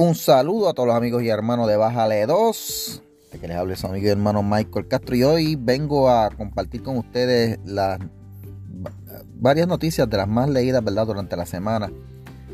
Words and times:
Un 0.00 0.14
saludo 0.14 0.68
a 0.68 0.74
todos 0.74 0.86
los 0.86 0.94
amigos 0.96 1.24
y 1.24 1.28
hermanos 1.28 1.66
de 1.66 1.76
Bájale 1.76 2.24
2. 2.24 3.02
De 3.32 3.40
que 3.40 3.48
les 3.48 3.56
hable 3.56 3.74
su 3.74 3.88
amigo 3.88 4.06
y 4.06 4.10
hermano 4.10 4.44
Michael 4.44 4.86
Castro. 4.86 5.16
Y 5.16 5.24
hoy 5.24 5.56
vengo 5.56 6.08
a 6.08 6.30
compartir 6.30 6.84
con 6.84 6.98
ustedes 6.98 7.58
las 7.64 7.98
varias 9.40 9.66
noticias 9.66 10.08
de 10.08 10.16
las 10.16 10.28
más 10.28 10.48
leídas 10.48 10.84
¿verdad? 10.84 11.04
durante 11.04 11.36
la 11.36 11.46
semana 11.46 11.90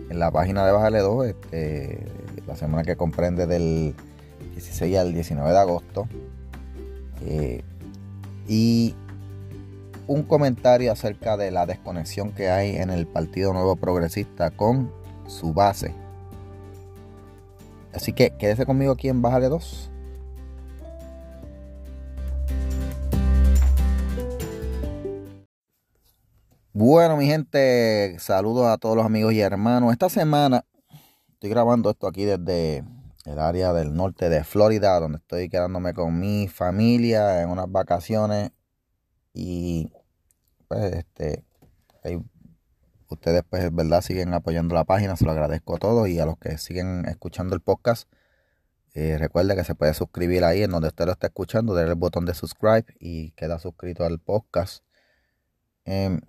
en 0.09 0.19
la 0.19 0.31
página 0.31 0.65
de 0.65 0.73
Bájale 0.73 1.01
2. 1.01 1.27
Este, 1.27 2.07
la 2.47 2.57
semana 2.57 2.83
que 2.83 2.97
comprende 2.97 3.47
del 3.47 3.95
16 4.53 4.97
al 4.97 5.13
19 5.13 5.51
de 5.51 5.59
agosto. 5.59 6.09
Eh, 7.27 7.63
y 8.49 8.95
un 10.07 10.23
comentario 10.23 10.91
acerca 10.91 11.37
de 11.37 11.51
la 11.51 11.67
desconexión 11.67 12.33
que 12.33 12.49
hay 12.49 12.77
en 12.77 12.89
el 12.89 13.07
Partido 13.07 13.53
Nuevo 13.53 13.77
Progresista 13.77 14.51
con 14.51 14.91
su 15.27 15.53
base 15.53 16.04
Así 17.95 18.13
que 18.13 18.37
quédese 18.37 18.67
conmigo 18.67 18.93
aquí 18.93 19.09
en 19.09 19.23
Bájale 19.23 19.49
2. 19.49 19.91
Bueno, 26.73 27.17
mi 27.17 27.27
gente, 27.27 28.17
saludos 28.19 28.67
a 28.67 28.79
todos 28.79 28.97
los 28.97 29.07
amigos 29.07 29.33
y 29.33 29.41
hermanos. 29.41 29.93
Esta 29.93 30.09
semana 30.09 30.65
estoy 31.33 31.49
grabando 31.51 31.89
esto 31.89 32.09
aquí 32.09 32.25
desde 32.25 32.83
el 33.27 33.39
área 33.39 33.73
del 33.73 33.95
norte 33.95 34.29
de 34.29 34.43
Florida, 34.43 34.99
donde 34.99 35.19
estoy 35.19 35.49
quedándome 35.49 35.95
con 35.95 36.19
mi 36.19 36.49
familia 36.49 37.43
en 37.43 37.51
unas 37.51 37.71
vacaciones. 37.71 38.51
Y 39.33 39.89
pues 40.67 40.95
este 40.95 41.45
hay 42.03 42.21
ustedes 43.15 43.43
pues 43.49 43.75
verdad 43.75 44.01
siguen 44.03 44.35
apoyando 44.35 44.75
la 44.75 44.85
página, 44.85 45.17
se 45.17 45.25
lo 45.25 45.33
agradezco 45.33 45.77
a 45.77 45.79
todos 45.79 46.09
y 46.09 46.21
a 46.21 46.27
los 46.27 46.39
que 46.39 46.59
siguen 46.59 47.07
escuchando 47.07 47.55
el 47.55 47.61
podcast. 47.61 48.09
Eh, 48.95 49.19
recuerde 49.19 49.57
que 49.57 49.65
se 49.65 49.75
puede 49.75 49.95
suscribir 49.95 50.45
ahí 50.45 50.63
en 50.63 50.71
donde 50.71 50.89
usted 50.89 51.07
lo 51.07 51.13
está 51.13 51.29
escuchando, 51.29 51.75
darle 51.75 51.93
el 51.93 51.99
botón 51.99 52.27
de 52.27 52.35
subscribe 52.35 52.87
y 53.01 53.33
queda 53.33 53.59
suscrito 53.59 54.05
al 54.05 54.21
podcast. 54.21 54.85
Em, 55.85 56.21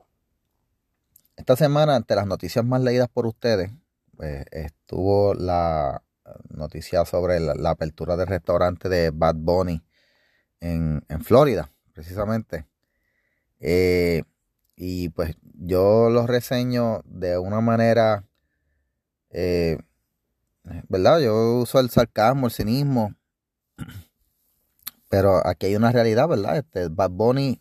esta 1.36 1.56
semana, 1.56 1.96
entre 1.96 2.16
las 2.16 2.28
noticias 2.28 2.66
más 2.66 2.82
leídas 2.82 3.10
por 3.10 3.28
ustedes, 3.28 3.72
pues, 4.18 4.46
estuvo 4.52 5.34
la 5.34 6.02
noticia 6.50 7.06
sobre 7.06 7.40
la, 7.40 7.70
apertura 7.70 8.16
del 8.18 8.28
restaurante 8.28 8.90
de 8.90 9.12
Bad 9.12 9.36
Bunny 9.36 9.84
en, 10.60 11.04
en 11.08 11.24
Florida, 11.24 11.72
precisamente. 11.94 12.66
Eh, 13.60 14.24
y 14.76 15.10
pues 15.10 15.36
yo 15.66 16.10
los 16.10 16.28
reseño 16.28 17.02
de 17.06 17.40
una 17.40 17.60
manera, 17.60 18.24
eh, 19.32 19.80
¿verdad? 20.88 21.20
Yo 21.20 21.58
uso 21.58 21.80
el 21.80 21.90
sarcasmo, 21.90 22.48
el 22.48 22.54
cinismo, 22.54 23.16
pero 25.10 25.46
aquí 25.46 25.68
hay 25.68 25.76
una 25.76 25.92
realidad, 25.92 26.28
¿verdad? 26.28 26.58
Este, 26.58 26.88
Bad 26.90 27.12
Bunny 27.12 27.60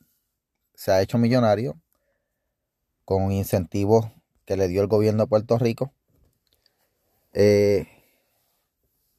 se 0.74 0.92
ha 0.92 1.00
hecho 1.00 1.16
millonario 1.16 1.80
con 3.06 3.32
incentivos 3.32 4.06
que 4.44 4.56
le 4.56 4.68
dio 4.68 4.82
el 4.82 4.88
gobierno 4.88 5.22
de 5.24 5.28
Puerto 5.28 5.58
Rico. 5.58 5.92
Eh, 7.32 7.88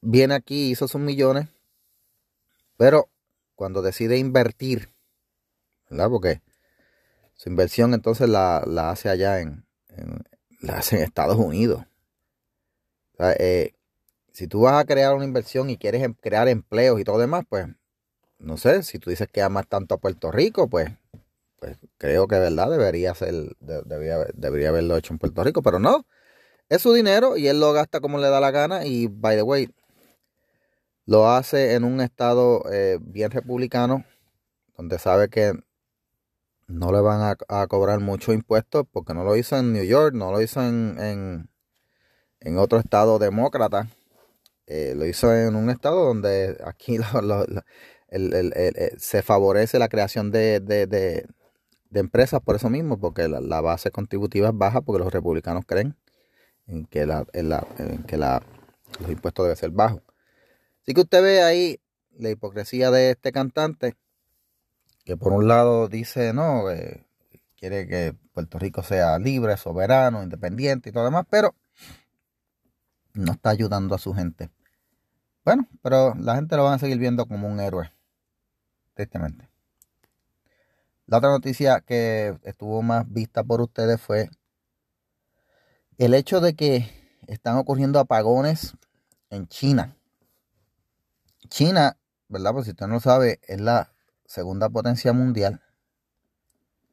viene 0.02 0.36
aquí, 0.36 0.70
hizo 0.70 0.88
sus 0.88 1.02
millones, 1.02 1.48
pero 2.78 3.10
cuando 3.56 3.82
decide 3.82 4.18
invertir, 4.20 4.94
¿verdad? 5.90 6.10
Porque 6.10 6.42
su 7.36 7.50
inversión 7.50 7.94
entonces 7.94 8.30
la, 8.30 8.60
hace 8.90 9.10
allá 9.10 9.40
en, 9.40 9.66
la 10.62 10.78
hace 10.78 10.98
en 10.98 11.04
Estados 11.04 11.38
Unidos. 11.38 11.86
Eh, 13.20 13.74
si 14.32 14.48
tú 14.48 14.62
vas 14.62 14.82
a 14.82 14.86
crear 14.86 15.16
una 15.16 15.26
inversión 15.26 15.70
y 15.70 15.78
quieres 15.78 16.04
em, 16.04 16.14
crear 16.14 16.48
empleos 16.48 17.00
y 17.00 17.04
todo 17.04 17.20
demás, 17.20 17.46
pues 17.48 17.68
no 18.40 18.58
sé, 18.58 18.84
si 18.84 19.00
tú 19.00 19.10
dices 19.10 19.28
que 19.32 19.42
amas 19.42 19.68
tanto 19.68 19.96
a 19.96 19.98
Puerto 19.98 20.32
Rico, 20.32 20.70
pues, 20.70 20.90
pues 21.60 21.78
creo 21.98 22.28
que 22.28 22.38
verdad 22.38 22.70
debería 22.70 23.16
ser, 23.16 23.56
debería, 23.60 24.26
debería 24.34 24.70
haberlo 24.70 24.98
hecho 24.98 25.14
en 25.14 25.20
Puerto 25.20 25.44
Rico, 25.44 25.62
pero 25.62 25.80
no, 25.80 26.06
es 26.70 26.82
su 26.82 26.94
dinero 26.94 27.38
y 27.38 27.48
él 27.48 27.60
lo 27.60 27.74
gasta 27.74 28.02
como 28.02 28.18
le 28.18 28.30
da 28.30 28.40
la 28.40 28.52
gana 28.52 28.86
y, 28.86 29.08
by 29.08 29.38
the 29.38 29.44
way, 29.44 29.70
lo 31.06 31.30
hace 31.30 31.74
en 31.74 31.84
un 31.84 32.02
estado 32.02 32.64
eh, 32.72 32.98
bien 33.02 33.32
republicano, 33.32 34.06
donde 34.76 35.00
sabe 35.00 35.30
que 35.30 35.54
no 36.68 36.92
le 36.92 37.02
van 37.02 37.38
a, 37.48 37.68
cobrar 37.68 38.00
mucho 38.00 38.34
impuestos 38.34 38.86
porque 38.92 39.14
no 39.14 39.24
lo 39.24 39.36
hizo 39.36 39.58
en 39.58 39.74
New 39.74 39.84
York, 39.84 40.16
no 40.16 40.32
lo 40.32 40.42
hizo 40.42 40.64
en, 40.64 41.48
en, 42.40 42.58
otro 42.58 42.80
estado 42.80 43.20
demócrata. 43.20 43.90
Eh, 44.68 44.94
lo 44.96 45.06
hizo 45.06 45.34
en 45.34 45.56
un 45.56 45.70
estado 45.70 46.06
donde 46.06 46.58
aquí 46.66 46.98
se 48.98 49.22
favorece 49.22 49.80
la 49.80 49.90
creación 49.90 50.32
de, 50.32 50.60
de, 50.60 51.28
empresas 51.94 52.42
por 52.42 52.56
eso 52.56 52.70
mismo, 52.70 53.00
porque 53.00 53.28
la, 53.28 53.62
base 53.62 53.92
contributiva 53.92 54.50
es 54.50 54.58
baja 54.58 54.82
porque 54.82 55.04
los 55.04 55.14
republicanos 55.14 55.66
creen 55.66 55.96
en 56.68 56.86
que, 56.88 57.06
la, 57.06 57.26
en 57.34 58.04
que 58.04 58.18
la, 58.18 58.42
los 59.00 59.12
impuestos 59.12 59.46
deben 59.46 59.58
ser 59.58 59.70
bajos. 59.70 60.02
Así 60.82 60.94
que 60.94 61.02
usted 61.02 61.24
ve 61.24 61.42
ahí 61.42 61.80
la 62.18 62.30
hipocresía 62.30 62.92
de 62.92 63.12
este 63.12 63.32
cantante 63.32 63.96
que 65.06 65.16
por 65.16 65.32
un 65.32 65.48
lado 65.48 65.88
dice, 65.88 66.34
no, 66.34 66.70
eh, 66.72 67.06
quiere 67.56 67.88
que 67.88 68.16
Puerto 68.34 68.60
Rico 68.60 68.84
sea 68.84 69.18
libre, 69.20 69.56
soberano, 69.56 70.24
independiente 70.24 70.90
y 70.90 70.92
todo 70.92 71.06
demás, 71.06 71.26
pero 71.30 71.56
no 73.14 73.34
está 73.34 73.52
ayudando 73.52 73.96
a 73.96 74.00
su 74.00 74.14
gente. 74.14 74.50
Bueno, 75.46 75.68
pero 75.84 76.16
la 76.16 76.36
gente 76.36 76.58
lo 76.58 76.64
van 76.64 76.74
a 76.74 76.80
seguir 76.80 76.98
viendo 76.98 77.28
como 77.28 77.48
un 77.48 77.60
héroe, 77.60 77.92
tristemente. 78.96 79.48
La 81.06 81.20
otra 81.20 81.30
noticia 81.30 81.82
que 81.82 82.36
estuvo 82.44 82.82
más 82.82 83.06
vista 83.08 83.44
por 83.44 83.62
ustedes 83.62 84.02
fue 84.02 84.32
el 86.00 86.16
hecho 86.16 86.42
de 86.42 86.56
que 86.56 86.90
están 87.28 87.58
ocurriendo 87.58 88.00
apagones 88.00 88.74
en 89.30 89.48
China. 89.48 89.96
China, 91.48 91.96
¿verdad? 92.28 92.54
Pues 92.54 92.66
si 92.66 92.72
usted 92.72 92.88
no 92.88 92.96
lo 92.96 93.00
sabe, 93.00 93.40
es 93.44 93.62
la 93.62 93.95
segunda 94.26 94.70
potencia 94.70 95.14
mundial. 95.14 95.62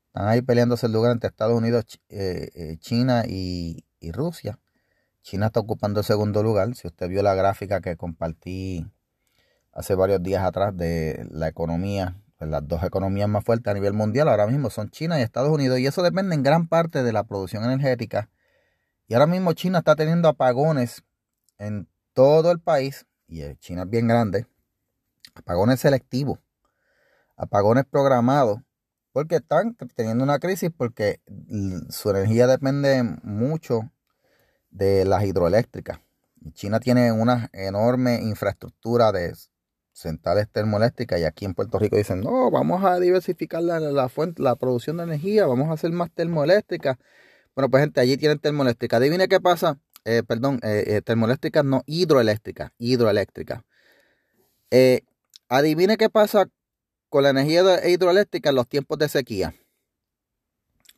Están 0.08 0.28
ahí 0.28 0.42
peleándose 0.42 0.86
el 0.86 0.92
lugar 0.92 1.12
entre 1.12 1.28
Estados 1.28 1.56
Unidos, 1.56 1.84
eh, 2.08 2.50
eh, 2.54 2.76
China 2.78 3.24
y, 3.26 3.84
Rusia. 4.12 4.58
China 5.22 5.46
está 5.46 5.60
ocupando 5.60 6.00
el 6.00 6.06
segundo 6.06 6.42
lugar. 6.42 6.74
Si 6.74 6.86
usted 6.86 7.08
vio 7.08 7.22
la 7.22 7.34
gráfica 7.34 7.80
que 7.80 7.96
compartí 7.96 8.90
hace 9.72 9.94
varios 9.94 10.22
días 10.22 10.44
atrás 10.44 10.76
de 10.76 11.26
la 11.30 11.48
economía, 11.48 12.20
pues 12.36 12.50
las 12.50 12.66
dos 12.66 12.82
economías 12.82 13.28
más 13.28 13.44
fuertes 13.44 13.70
a 13.70 13.74
nivel 13.74 13.92
mundial 13.92 14.28
ahora 14.28 14.46
mismo 14.48 14.68
son 14.70 14.90
China 14.90 15.18
y 15.18 15.22
Estados 15.22 15.50
Unidos. 15.50 15.78
Y 15.78 15.86
eso 15.86 16.02
depende 16.02 16.34
en 16.34 16.42
gran 16.42 16.68
parte 16.68 17.04
de 17.04 17.12
la 17.12 17.24
producción 17.24 17.64
energética. 17.64 18.28
Y 19.06 19.14
ahora 19.14 19.26
mismo 19.26 19.52
China 19.52 19.78
está 19.78 19.94
teniendo 19.94 20.28
apagones 20.28 21.04
en 21.58 21.88
todo 22.12 22.50
el 22.50 22.58
país. 22.58 23.06
Y 23.28 23.54
China 23.56 23.84
es 23.84 23.88
bien 23.88 24.08
grande. 24.08 24.46
Apagones 25.34 25.80
selectivos 25.80 26.40
apagones 27.42 27.84
programados, 27.84 28.60
porque 29.12 29.36
están 29.36 29.76
teniendo 29.96 30.22
una 30.22 30.38
crisis 30.38 30.70
porque 30.74 31.20
su 31.90 32.10
energía 32.10 32.46
depende 32.46 33.02
mucho 33.24 33.90
de 34.70 35.04
las 35.04 35.24
hidroeléctricas. 35.24 35.98
China 36.54 36.78
tiene 36.78 37.12
una 37.12 37.50
enorme 37.52 38.20
infraestructura 38.22 39.12
de 39.12 39.34
centrales 39.92 40.48
termoeléctricas 40.50 41.20
y 41.20 41.24
aquí 41.24 41.44
en 41.44 41.54
Puerto 41.54 41.78
Rico 41.78 41.96
dicen, 41.96 42.20
no, 42.20 42.50
vamos 42.50 42.84
a 42.84 42.98
diversificar 43.00 43.62
la, 43.62 44.08
fuente, 44.08 44.40
la 44.40 44.54
producción 44.54 44.96
de 44.96 45.04
energía, 45.04 45.46
vamos 45.46 45.68
a 45.68 45.72
hacer 45.72 45.90
más 45.90 46.10
termoeléctricas. 46.12 46.96
Bueno, 47.54 47.68
pues 47.70 47.82
gente, 47.82 48.00
allí 48.00 48.16
tienen 48.16 48.38
termoeléctricas. 48.38 48.98
Adivine 48.98 49.28
qué 49.28 49.40
pasa, 49.40 49.78
eh, 50.04 50.22
perdón, 50.26 50.60
eh, 50.62 50.84
eh, 50.86 51.02
termoeléctricas 51.02 51.64
no 51.64 51.82
hidroeléctricas, 51.86 52.70
hidroeléctricas. 52.78 53.62
adivine 55.48 55.96
qué 55.96 56.08
pasa 56.08 56.48
con 57.12 57.24
la 57.24 57.28
energía 57.28 57.86
hidroeléctrica 57.86 58.48
en 58.48 58.56
los 58.56 58.66
tiempos 58.66 58.98
de 58.98 59.06
sequía? 59.06 59.54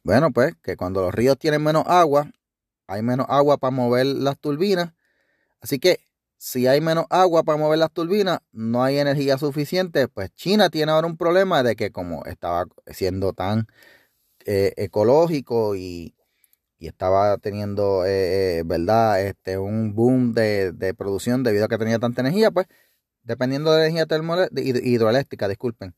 Bueno, 0.04 0.30
pues 0.30 0.54
que 0.62 0.76
cuando 0.76 1.00
los 1.02 1.12
ríos 1.12 1.36
tienen 1.36 1.60
menos 1.60 1.82
agua, 1.88 2.30
hay 2.86 3.02
menos 3.02 3.26
agua 3.28 3.58
para 3.58 3.72
mover 3.72 4.06
las 4.06 4.38
turbinas. 4.38 4.92
Así 5.60 5.80
que 5.80 5.98
si 6.36 6.68
hay 6.68 6.80
menos 6.80 7.06
agua 7.10 7.42
para 7.42 7.58
mover 7.58 7.80
las 7.80 7.90
turbinas, 7.90 8.38
no 8.52 8.84
hay 8.84 8.98
energía 8.98 9.38
suficiente. 9.38 10.06
Pues 10.06 10.32
China 10.36 10.70
tiene 10.70 10.92
ahora 10.92 11.08
un 11.08 11.16
problema 11.16 11.64
de 11.64 11.74
que 11.74 11.90
como 11.90 12.24
estaba 12.26 12.66
siendo 12.86 13.32
tan 13.32 13.66
eh, 14.46 14.72
ecológico 14.76 15.74
y, 15.74 16.14
estaba 16.78 17.38
teniendo, 17.38 18.04
eh, 18.04 18.58
eh, 18.58 18.62
¿verdad? 18.64 19.22
Este, 19.22 19.56
un 19.58 19.94
boom 19.94 20.34
de, 20.34 20.72
de, 20.72 20.92
producción 20.92 21.42
debido 21.42 21.64
a 21.64 21.68
que 21.68 21.78
tenía 21.78 21.98
tanta 21.98 22.20
energía, 22.20 22.50
pues 22.50 22.66
dependiendo 23.24 23.72
de 23.72 23.78
la 23.80 23.86
energía 23.86 24.48
hidroeléctrica, 24.54 25.48
disculpen, 25.48 25.94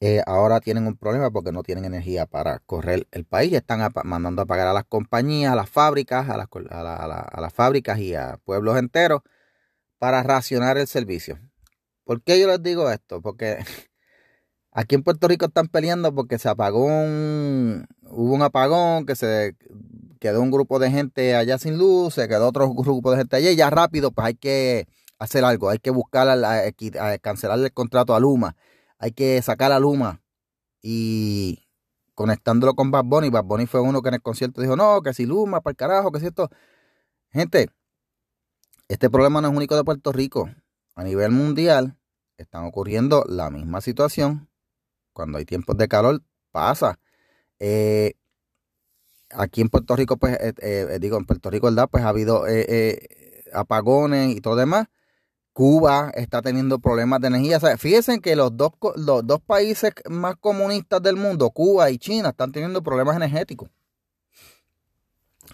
eh, 0.00 0.22
ahora 0.26 0.60
tienen 0.60 0.86
un 0.86 0.96
problema 0.96 1.30
porque 1.30 1.52
no 1.52 1.62
tienen 1.62 1.84
energía 1.84 2.26
para 2.26 2.58
correr 2.60 3.06
el 3.12 3.24
país. 3.24 3.52
Están 3.52 3.90
mandando 4.04 4.42
a 4.42 4.46
pagar 4.46 4.66
a 4.66 4.72
las 4.72 4.84
compañías, 4.84 5.52
a 5.52 5.56
las 5.56 5.70
fábricas, 5.70 6.28
a 6.28 6.36
las, 6.36 6.48
a 6.50 7.40
las 7.40 7.52
fábricas 7.52 7.98
y 7.98 8.14
a 8.14 8.38
pueblos 8.44 8.76
enteros 8.76 9.22
para 9.98 10.22
racionar 10.22 10.76
el 10.76 10.86
servicio. 10.86 11.38
¿Por 12.04 12.22
qué 12.22 12.38
yo 12.38 12.46
les 12.48 12.62
digo 12.62 12.90
esto? 12.90 13.22
Porque 13.22 13.64
aquí 14.72 14.94
en 14.94 15.02
Puerto 15.02 15.28
Rico 15.28 15.46
están 15.46 15.68
peleando 15.68 16.14
porque 16.14 16.38
se 16.38 16.48
apagó 16.48 16.84
un, 16.84 17.86
hubo 18.02 18.34
un 18.34 18.42
apagón, 18.42 19.06
que 19.06 19.16
se 19.16 19.56
quedó 20.20 20.42
un 20.42 20.50
grupo 20.50 20.78
de 20.78 20.90
gente 20.90 21.34
allá 21.34 21.58
sin 21.58 21.78
luz, 21.78 22.14
se 22.14 22.28
quedó 22.28 22.48
otro 22.48 22.68
grupo 22.74 23.10
de 23.12 23.18
gente 23.18 23.36
allá 23.36 23.50
y 23.50 23.56
ya 23.56 23.70
rápido 23.70 24.10
pues 24.10 24.26
hay 24.26 24.34
que 24.34 24.86
hacer 25.18 25.44
algo, 25.44 25.70
hay 25.70 25.78
que 25.78 25.90
buscar, 25.90 26.28
a, 26.28 26.34
a, 26.34 27.18
cancelarle 27.18 27.66
el 27.66 27.72
contrato 27.72 28.14
a 28.14 28.20
Luma, 28.20 28.56
hay 28.98 29.12
que 29.12 29.40
sacar 29.42 29.72
a 29.72 29.78
Luma 29.78 30.22
y 30.82 31.64
conectándolo 32.14 32.74
con 32.74 32.90
Bad 32.90 33.04
Bunny, 33.04 33.30
Bad 33.30 33.44
Bunny 33.44 33.66
fue 33.66 33.80
uno 33.80 34.02
que 34.02 34.08
en 34.08 34.14
el 34.14 34.22
concierto 34.22 34.60
dijo, 34.60 34.76
no, 34.76 35.02
que 35.02 35.14
si 35.14 35.26
Luma, 35.26 35.60
para 35.60 35.72
el 35.72 35.76
carajo, 35.76 36.12
que 36.12 36.20
si 36.20 36.26
esto. 36.26 36.48
Gente, 37.30 37.68
este 38.88 39.10
problema 39.10 39.40
no 39.40 39.48
es 39.48 39.56
único 39.56 39.76
de 39.76 39.84
Puerto 39.84 40.12
Rico. 40.12 40.48
A 40.94 41.02
nivel 41.02 41.32
mundial 41.32 41.96
están 42.36 42.64
ocurriendo 42.64 43.24
la 43.28 43.50
misma 43.50 43.80
situación. 43.80 44.48
Cuando 45.12 45.38
hay 45.38 45.44
tiempos 45.44 45.76
de 45.76 45.88
calor, 45.88 46.22
pasa. 46.52 46.98
Eh, 47.58 48.14
aquí 49.30 49.60
en 49.60 49.68
Puerto 49.68 49.96
Rico, 49.96 50.16
pues, 50.16 50.34
eh, 50.40 50.54
eh, 50.58 50.98
digo, 51.00 51.16
en 51.16 51.24
Puerto 51.24 51.50
Rico, 51.50 51.66
¿verdad? 51.66 51.88
Pues 51.90 52.04
ha 52.04 52.08
habido 52.10 52.44
apagones 53.52 54.36
y 54.36 54.40
todo 54.40 54.56
demás. 54.56 54.86
Cuba 55.54 56.10
está 56.14 56.42
teniendo 56.42 56.80
problemas 56.80 57.20
de 57.20 57.28
energía. 57.28 57.60
fíjense 57.78 58.20
que 58.20 58.34
los 58.34 58.56
dos, 58.56 58.72
los 58.96 59.24
dos 59.24 59.40
países 59.40 59.92
más 60.10 60.34
comunistas 60.36 61.00
del 61.00 61.14
mundo, 61.14 61.48
Cuba 61.50 61.90
y 61.90 61.98
China, 61.98 62.30
están 62.30 62.50
teniendo 62.50 62.82
problemas 62.82 63.14
energéticos. 63.14 63.70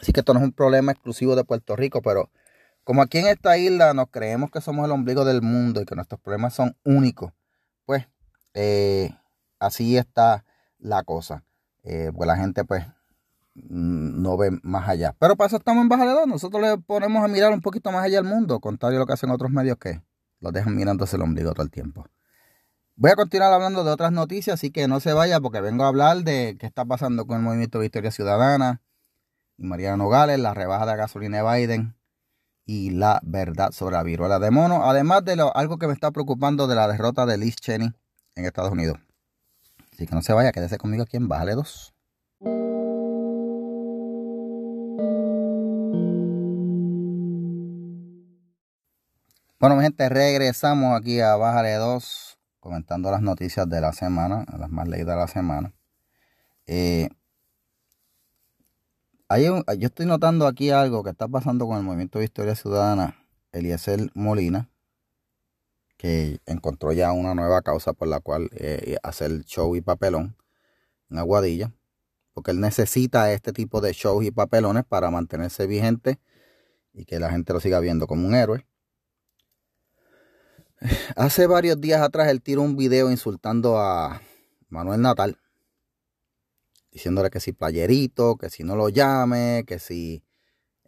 Así 0.00 0.12
que 0.12 0.20
esto 0.20 0.32
no 0.32 0.40
es 0.40 0.46
un 0.46 0.52
problema 0.52 0.92
exclusivo 0.92 1.36
de 1.36 1.44
Puerto 1.44 1.76
Rico, 1.76 2.00
pero 2.00 2.30
como 2.82 3.02
aquí 3.02 3.18
en 3.18 3.26
esta 3.26 3.58
isla 3.58 3.92
nos 3.92 4.06
creemos 4.10 4.50
que 4.50 4.62
somos 4.62 4.86
el 4.86 4.90
ombligo 4.90 5.26
del 5.26 5.42
mundo 5.42 5.82
y 5.82 5.84
que 5.84 5.94
nuestros 5.94 6.18
problemas 6.18 6.54
son 6.54 6.74
únicos, 6.82 7.32
pues 7.84 8.06
así 9.58 9.98
está 9.98 10.46
la 10.78 11.02
cosa. 11.02 11.44
Eh, 11.82 12.10
pues 12.16 12.26
la 12.26 12.36
gente 12.38 12.64
pues 12.64 12.86
no 13.68 14.36
ve 14.36 14.58
más 14.62 14.88
allá. 14.88 15.14
Pero 15.18 15.36
para 15.36 15.48
eso 15.48 15.56
estamos 15.56 15.82
en 15.82 15.88
Baja 15.88 16.06
de 16.06 16.12
Dos. 16.12 16.26
Nosotros 16.26 16.62
le 16.62 16.78
ponemos 16.78 17.24
a 17.24 17.28
mirar 17.28 17.52
un 17.52 17.60
poquito 17.60 17.92
más 17.92 18.04
allá 18.04 18.18
al 18.18 18.24
mundo, 18.24 18.60
contrario 18.60 18.98
a 18.98 19.00
lo 19.00 19.06
que 19.06 19.12
hacen 19.12 19.30
otros 19.30 19.50
medios 19.50 19.76
que 19.78 20.02
los 20.40 20.52
dejan 20.52 20.74
mirándose 20.74 21.16
el 21.16 21.22
ombligo 21.22 21.52
todo 21.52 21.62
el 21.62 21.70
tiempo. 21.70 22.06
Voy 22.96 23.10
a 23.10 23.16
continuar 23.16 23.52
hablando 23.52 23.82
de 23.82 23.90
otras 23.90 24.12
noticias, 24.12 24.54
así 24.54 24.70
que 24.70 24.86
no 24.86 25.00
se 25.00 25.12
vaya 25.12 25.40
porque 25.40 25.60
vengo 25.60 25.84
a 25.84 25.88
hablar 25.88 26.18
de 26.18 26.56
qué 26.58 26.66
está 26.66 26.84
pasando 26.84 27.26
con 27.26 27.38
el 27.38 27.42
movimiento 27.42 27.78
Victoria 27.78 28.10
Ciudadana 28.10 28.82
y 29.56 29.64
Mariana 29.64 29.96
Nogales, 29.96 30.38
la 30.38 30.52
rebaja 30.52 30.84
de 30.86 30.96
gasolina 30.96 31.38
de 31.38 31.50
Biden 31.50 31.96
y 32.66 32.90
la 32.90 33.20
verdad 33.22 33.72
sobre 33.72 33.96
la 33.96 34.02
viruela 34.02 34.38
de 34.38 34.50
mono, 34.50 34.88
además 34.88 35.24
de 35.24 35.36
lo, 35.36 35.56
algo 35.56 35.78
que 35.78 35.86
me 35.86 35.92
está 35.92 36.10
preocupando 36.10 36.66
de 36.66 36.74
la 36.74 36.88
derrota 36.88 37.26
de 37.26 37.38
Liz 37.38 37.56
Cheney 37.56 37.90
en 38.36 38.44
Estados 38.44 38.70
Unidos. 38.70 38.98
Así 39.92 40.06
que 40.06 40.14
no 40.14 40.22
se 40.22 40.32
vaya, 40.32 40.52
quédese 40.52 40.78
conmigo 40.78 41.02
aquí 41.02 41.16
en 41.16 41.26
Bájale 41.26 41.54
2. 41.54 41.94
Bueno, 49.60 49.76
mi 49.76 49.82
gente, 49.82 50.08
regresamos 50.08 50.98
aquí 50.98 51.20
a 51.20 51.36
Bájale 51.36 51.74
2, 51.74 52.38
comentando 52.60 53.10
las 53.10 53.20
noticias 53.20 53.68
de 53.68 53.82
la 53.82 53.92
semana, 53.92 54.46
las 54.58 54.70
más 54.70 54.88
leídas 54.88 55.14
de 55.14 55.20
la 55.20 55.28
semana. 55.28 55.74
Eh, 56.66 57.10
yo 59.36 59.62
estoy 59.86 60.06
notando 60.06 60.46
aquí 60.46 60.70
algo 60.70 61.04
que 61.04 61.10
está 61.10 61.28
pasando 61.28 61.66
con 61.66 61.76
el 61.76 61.82
movimiento 61.82 62.18
de 62.18 62.24
Historia 62.24 62.54
Ciudadana, 62.54 63.22
Eliezer 63.52 64.10
Molina, 64.14 64.70
que 65.98 66.40
encontró 66.46 66.92
ya 66.92 67.12
una 67.12 67.34
nueva 67.34 67.60
causa 67.60 67.92
por 67.92 68.08
la 68.08 68.20
cual 68.20 68.48
eh, 68.54 68.96
hacer 69.02 69.44
show 69.44 69.76
y 69.76 69.82
papelón 69.82 70.38
en 71.10 71.18
Aguadilla, 71.18 71.74
porque 72.32 72.52
él 72.52 72.60
necesita 72.60 73.30
este 73.30 73.52
tipo 73.52 73.82
de 73.82 73.92
shows 73.92 74.24
y 74.24 74.30
papelones 74.30 74.84
para 74.84 75.10
mantenerse 75.10 75.66
vigente 75.66 76.18
y 76.94 77.04
que 77.04 77.20
la 77.20 77.28
gente 77.28 77.52
lo 77.52 77.60
siga 77.60 77.78
viendo 77.80 78.06
como 78.06 78.26
un 78.26 78.34
héroe. 78.34 78.64
Hace 81.16 81.46
varios 81.46 81.80
días 81.80 82.00
atrás 82.00 82.28
él 82.28 82.42
tiró 82.42 82.62
un 82.62 82.76
video 82.76 83.10
insultando 83.10 83.78
a 83.78 84.22
Manuel 84.68 85.02
Natal, 85.02 85.38
diciéndole 86.90 87.30
que 87.30 87.40
si 87.40 87.52
playerito, 87.52 88.36
que 88.36 88.50
si 88.50 88.64
no 88.64 88.76
lo 88.76 88.88
llame, 88.88 89.64
que 89.66 89.78
si 89.78 90.22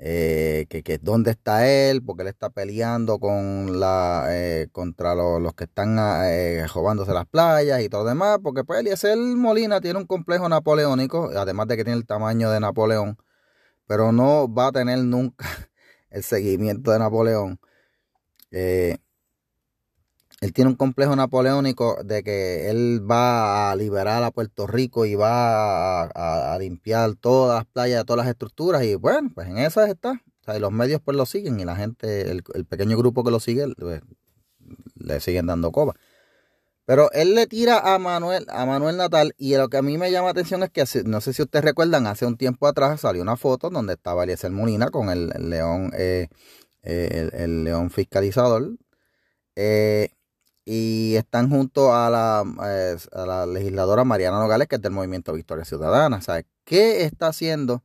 eh, 0.05 0.67
que, 0.69 0.83
que, 0.83 0.99
dónde 0.99 1.31
está 1.31 1.69
él, 1.69 2.03
porque 2.03 2.23
él 2.23 2.29
está 2.29 2.51
peleando 2.51 3.21
con 3.21 3.79
la, 3.79 4.27
eh, 4.31 4.69
contra 4.73 5.15
los, 5.15 5.55
que 5.55 5.65
están 5.65 5.97
eh, 6.25 6.67
robándose 6.75 7.13
las 7.13 7.27
playas 7.27 7.81
y 7.83 7.89
todo 7.89 8.05
demás, 8.05 8.39
porque 8.43 8.65
pues 8.65 9.05
el 9.05 9.37
Molina 9.37 9.81
tiene 9.81 10.01
un 10.01 10.07
complejo 10.07 10.49
napoleónico, 10.49 11.31
además 11.37 11.69
de 11.69 11.77
que 11.77 11.85
tiene 11.85 11.99
el 11.99 12.07
tamaño 12.07 12.51
de 12.51 12.59
Napoleón, 12.59 13.17
pero 13.87 14.11
no 14.13 14.53
va 14.53 14.69
a 14.69 14.73
tener 14.73 14.99
nunca 15.05 15.47
el 16.11 16.23
seguimiento 16.25 16.91
de 16.91 16.99
Napoleón. 16.99 17.61
Eh, 18.51 18.99
él 20.43 20.53
tiene 20.53 20.71
un 20.71 20.77
complejo 20.77 21.15
napoleónico 21.15 21.99
de 22.05 22.25
que 22.25 22.69
él 22.69 23.01
va 23.09 23.71
a 23.71 23.77
liberar 23.77 24.25
a 24.25 24.33
Puerto 24.33 24.67
Rico 24.67 25.07
y 25.07 25.15
va 25.15 26.03
a, 26.03 26.59
limpiar 26.59 27.15
todas 27.15 27.59
las 27.61 27.65
playas, 27.65 28.05
todas 28.05 28.27
las 28.27 28.29
estructuras. 28.29 28.83
Y 28.83 28.97
bueno, 28.97 29.31
pues 29.33 29.47
en 29.47 29.59
esas 29.59 29.89
está. 29.89 30.21
O 30.41 30.45
sea, 30.45 30.57
y 30.57 30.59
los 30.59 30.73
medios 30.73 31.01
pues 31.01 31.17
lo 31.17 31.27
siguen 31.27 31.61
y 31.61 31.65
la 31.65 31.77
gente, 31.77 32.29
el, 32.29 32.43
pequeño 32.43 32.97
grupo 32.97 33.23
que 33.23 33.31
lo 33.31 33.39
sigue, 33.39 33.73
pues, 33.79 34.01
le 34.97 35.21
siguen 35.21 35.47
dando 35.47 35.71
coba. 35.71 35.95
Pero 36.87 37.13
él 37.13 37.37
le 37.37 37.47
tira 37.47 37.95
a 37.95 38.01
Manuel, 38.01 38.45
a 38.49 38.67
Manuel 38.67 38.97
Natal 38.97 39.35
y 39.39 39.55
lo 39.57 39.69
que 39.69 39.77
a 39.77 39.83
mí 39.83 39.97
me 39.97 40.11
llama 40.11 40.27
la 40.27 40.33
atención 40.33 40.65
es 40.65 40.71
que, 40.71 40.85
no 41.05 41.21
sé 41.21 41.35
si 41.35 41.43
ustedes 41.43 41.65
recuerdan, 41.65 42.09
hace 42.09 42.27
un 42.27 42.37
tiempo 42.37 42.67
atrás 42.67 43.03
salió 43.03 43.23
una 43.23 43.37
foto 43.37 43.71
donde 43.71 43.93
estaba 43.93 44.25
Eliezer 44.25 44.51
Molina 44.51 44.91
con 44.91 45.09
el, 45.09 45.29
león, 45.39 45.93
eh, 45.97 46.27
eh, 46.83 47.31
el, 47.33 47.63
león 47.63 47.91
fiscalizador. 47.91 48.73
Eh, 49.55 50.09
y 50.65 51.17
están 51.17 51.51
junto 51.51 51.95
a 51.95 52.09
la, 52.09 52.41
a 52.41 53.27
la 53.27 53.47
legisladora 53.47 54.05
Mariana 54.05 54.39
Nogales, 54.39 54.69
que 54.69 54.77
es 54.77 54.83
del 54.83 54.93
Movimiento 54.93 55.33
Victoria 55.33 55.65
Ciudadana. 55.65 56.21
¿Sabe? 56.21 56.47
¿Qué 56.65 57.05
está 57.05 57.29
haciendo? 57.29 57.83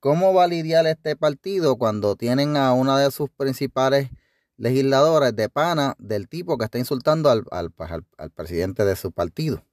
¿Cómo 0.00 0.32
va 0.32 0.44
a 0.44 0.48
lidiar 0.48 0.86
este 0.86 1.16
partido 1.16 1.76
cuando 1.76 2.14
tienen 2.16 2.56
a 2.56 2.72
una 2.72 2.98
de 2.98 3.10
sus 3.10 3.28
principales 3.30 4.10
legisladoras 4.56 5.34
de 5.34 5.48
pana 5.48 5.96
del 5.98 6.28
tipo 6.28 6.56
que 6.58 6.64
está 6.64 6.78
insultando 6.78 7.28
al, 7.28 7.44
al, 7.50 7.70
pues, 7.70 7.90
al, 7.90 8.30
presidente 8.30 8.84
de 8.84 8.96
su 8.96 9.12
partido? 9.12 9.64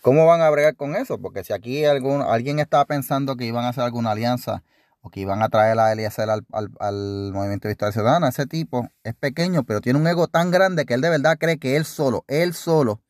¿Cómo 0.00 0.26
van 0.26 0.40
a 0.40 0.50
bregar 0.50 0.74
con 0.74 0.96
eso? 0.96 1.20
Porque 1.20 1.44
si 1.44 1.52
aquí 1.52 1.84
algún, 1.84 2.22
alguien 2.22 2.58
estaba 2.58 2.86
pensando 2.86 3.36
que 3.36 3.44
iban 3.44 3.64
a 3.64 3.68
hacer 3.68 3.84
alguna 3.84 4.12
alianza 4.12 4.64
o 5.02 5.10
que 5.10 5.20
iban 5.20 5.42
a 5.42 5.48
traer 5.48 5.78
a 5.78 5.92
Eliezer 5.92 6.30
al, 6.30 6.46
al, 6.52 7.32
movimiento 7.32 7.68
de 7.68 7.74
Ciudadana. 7.74 8.28
Ese 8.28 8.46
tipo 8.46 8.88
es 9.02 9.14
pequeño, 9.14 9.64
pero 9.64 9.80
tiene 9.80 9.98
un 9.98 10.06
ego 10.06 10.28
tan 10.28 10.50
grande 10.50 10.86
que 10.86 10.94
él 10.94 11.00
de 11.00 11.10
verdad 11.10 11.36
cree 11.38 11.58
que 11.58 11.76
él 11.76 11.84
solo, 11.84 12.24
él 12.28 12.54
solo 12.54 13.02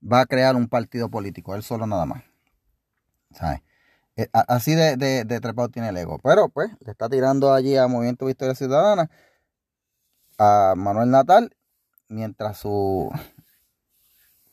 va 0.00 0.20
a 0.20 0.26
crear 0.26 0.54
un 0.54 0.68
partido 0.68 1.08
político, 1.08 1.54
él 1.54 1.62
solo 1.62 1.86
nada 1.86 2.04
más. 2.04 2.22
¿Sabes? 3.32 3.62
Eh, 4.16 4.28
así 4.32 4.74
de, 4.74 4.96
de, 4.96 5.40
trepado 5.40 5.70
tiene 5.70 5.88
el 5.88 5.96
ego. 5.96 6.18
Pero 6.22 6.50
pues 6.50 6.70
le 6.84 6.92
está 6.92 7.08
tirando 7.08 7.52
allí 7.54 7.76
al 7.76 7.88
Movimiento 7.88 8.26
Victoria 8.26 8.54
Ciudadana 8.54 9.10
a 10.38 10.74
Manuel 10.76 11.10
Natal, 11.10 11.56
mientras 12.08 12.58
su, 12.58 13.10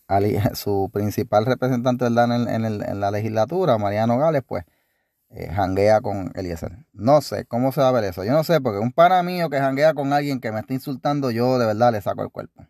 su 0.53 0.89
principal 0.93 1.45
representante 1.45 2.05
en, 2.05 2.17
en, 2.17 2.65
en 2.65 2.99
la 3.01 3.11
legislatura, 3.11 3.77
Mariano 3.77 4.17
Gales, 4.17 4.43
pues 4.47 4.63
eh, 5.33 5.49
janguea 5.51 6.01
con 6.01 6.31
Eliezer. 6.35 6.85
No 6.93 7.21
sé 7.21 7.45
cómo 7.45 7.71
se 7.71 7.81
va 7.81 7.89
a 7.89 7.93
ver 7.93 8.03
eso. 8.03 8.23
Yo 8.23 8.33
no 8.33 8.43
sé, 8.43 8.59
porque 8.59 8.79
un 8.79 8.91
pana 8.91 9.23
mío 9.23 9.49
que 9.49 9.59
janguea 9.59 9.93
con 9.93 10.11
alguien 10.11 10.41
que 10.41 10.51
me 10.51 10.59
está 10.59 10.73
insultando, 10.73 11.31
yo 11.31 11.57
de 11.57 11.65
verdad 11.65 11.91
le 11.91 12.01
saco 12.01 12.21
el 12.21 12.29
cuerpo. 12.29 12.67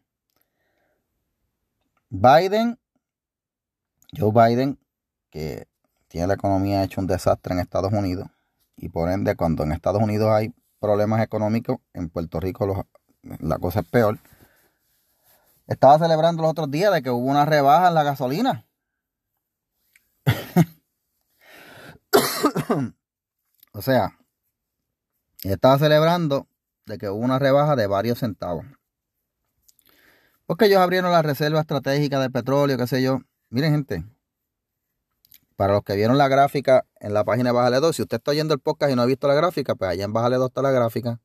Biden, 2.09 2.77
Joe 4.15 4.31
Biden, 4.31 4.77
que 5.31 5.67
tiene 6.07 6.27
la 6.27 6.35
economía 6.35 6.83
hecho 6.83 7.01
un 7.01 7.07
desastre 7.07 7.53
en 7.53 7.61
Estados 7.61 7.93
Unidos. 7.93 8.27
Y 8.75 8.89
por 8.89 9.09
ende, 9.09 9.35
cuando 9.35 9.63
en 9.63 9.71
Estados 9.71 10.01
Unidos 10.01 10.29
hay 10.31 10.53
problemas 10.79 11.23
económicos, 11.23 11.77
en 11.93 12.09
Puerto 12.09 12.39
Rico 12.39 12.85
la 13.23 13.57
cosa 13.57 13.79
es 13.79 13.85
peor. 13.87 14.19
Estaba 15.67 15.97
celebrando 15.97 16.41
los 16.43 16.51
otros 16.51 16.69
días 16.69 16.93
de 16.93 17.01
que 17.01 17.09
hubo 17.09 17.25
una 17.25 17.45
rebaja 17.45 17.87
en 17.87 17.93
la 17.93 18.03
gasolina. 18.03 18.65
o 23.73 23.81
sea, 23.81 24.17
estaba 25.43 25.77
celebrando 25.79 26.47
de 26.85 26.97
que 26.97 27.09
hubo 27.09 27.23
una 27.23 27.39
rebaja 27.39 27.75
de 27.75 27.87
varios 27.87 28.19
centavos. 28.19 28.65
Porque 30.45 30.65
ellos 30.65 30.79
abrieron 30.79 31.11
la 31.11 31.21
reserva 31.21 31.61
estratégica 31.61 32.19
de 32.19 32.29
petróleo, 32.29 32.77
qué 32.77 32.87
sé 32.87 33.01
yo. 33.01 33.21
Miren, 33.49 33.71
gente, 33.71 34.05
para 35.55 35.73
los 35.73 35.83
que 35.83 35.95
vieron 35.95 36.17
la 36.17 36.27
gráfica 36.27 36.85
en 36.99 37.13
la 37.13 37.23
página 37.23 37.49
de 37.49 37.53
Bájale 37.53 37.79
2, 37.79 37.95
si 37.95 38.01
usted 38.01 38.17
está 38.17 38.31
oyendo 38.31 38.53
el 38.53 38.59
podcast 38.59 38.91
y 38.91 38.95
no 38.95 39.03
ha 39.03 39.05
visto 39.05 39.27
la 39.27 39.33
gráfica, 39.33 39.75
pues 39.75 39.91
allá 39.91 40.03
en 40.03 40.11
Bájale 40.11 40.37
2 40.37 40.49
está 40.49 40.61
la 40.61 40.71
gráfica. 40.71 41.19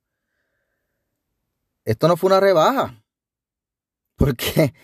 Esto 1.85 2.07
no 2.09 2.17
fue 2.17 2.29
una 2.29 2.41
rebaja. 2.41 3.03
Porque 4.17 4.75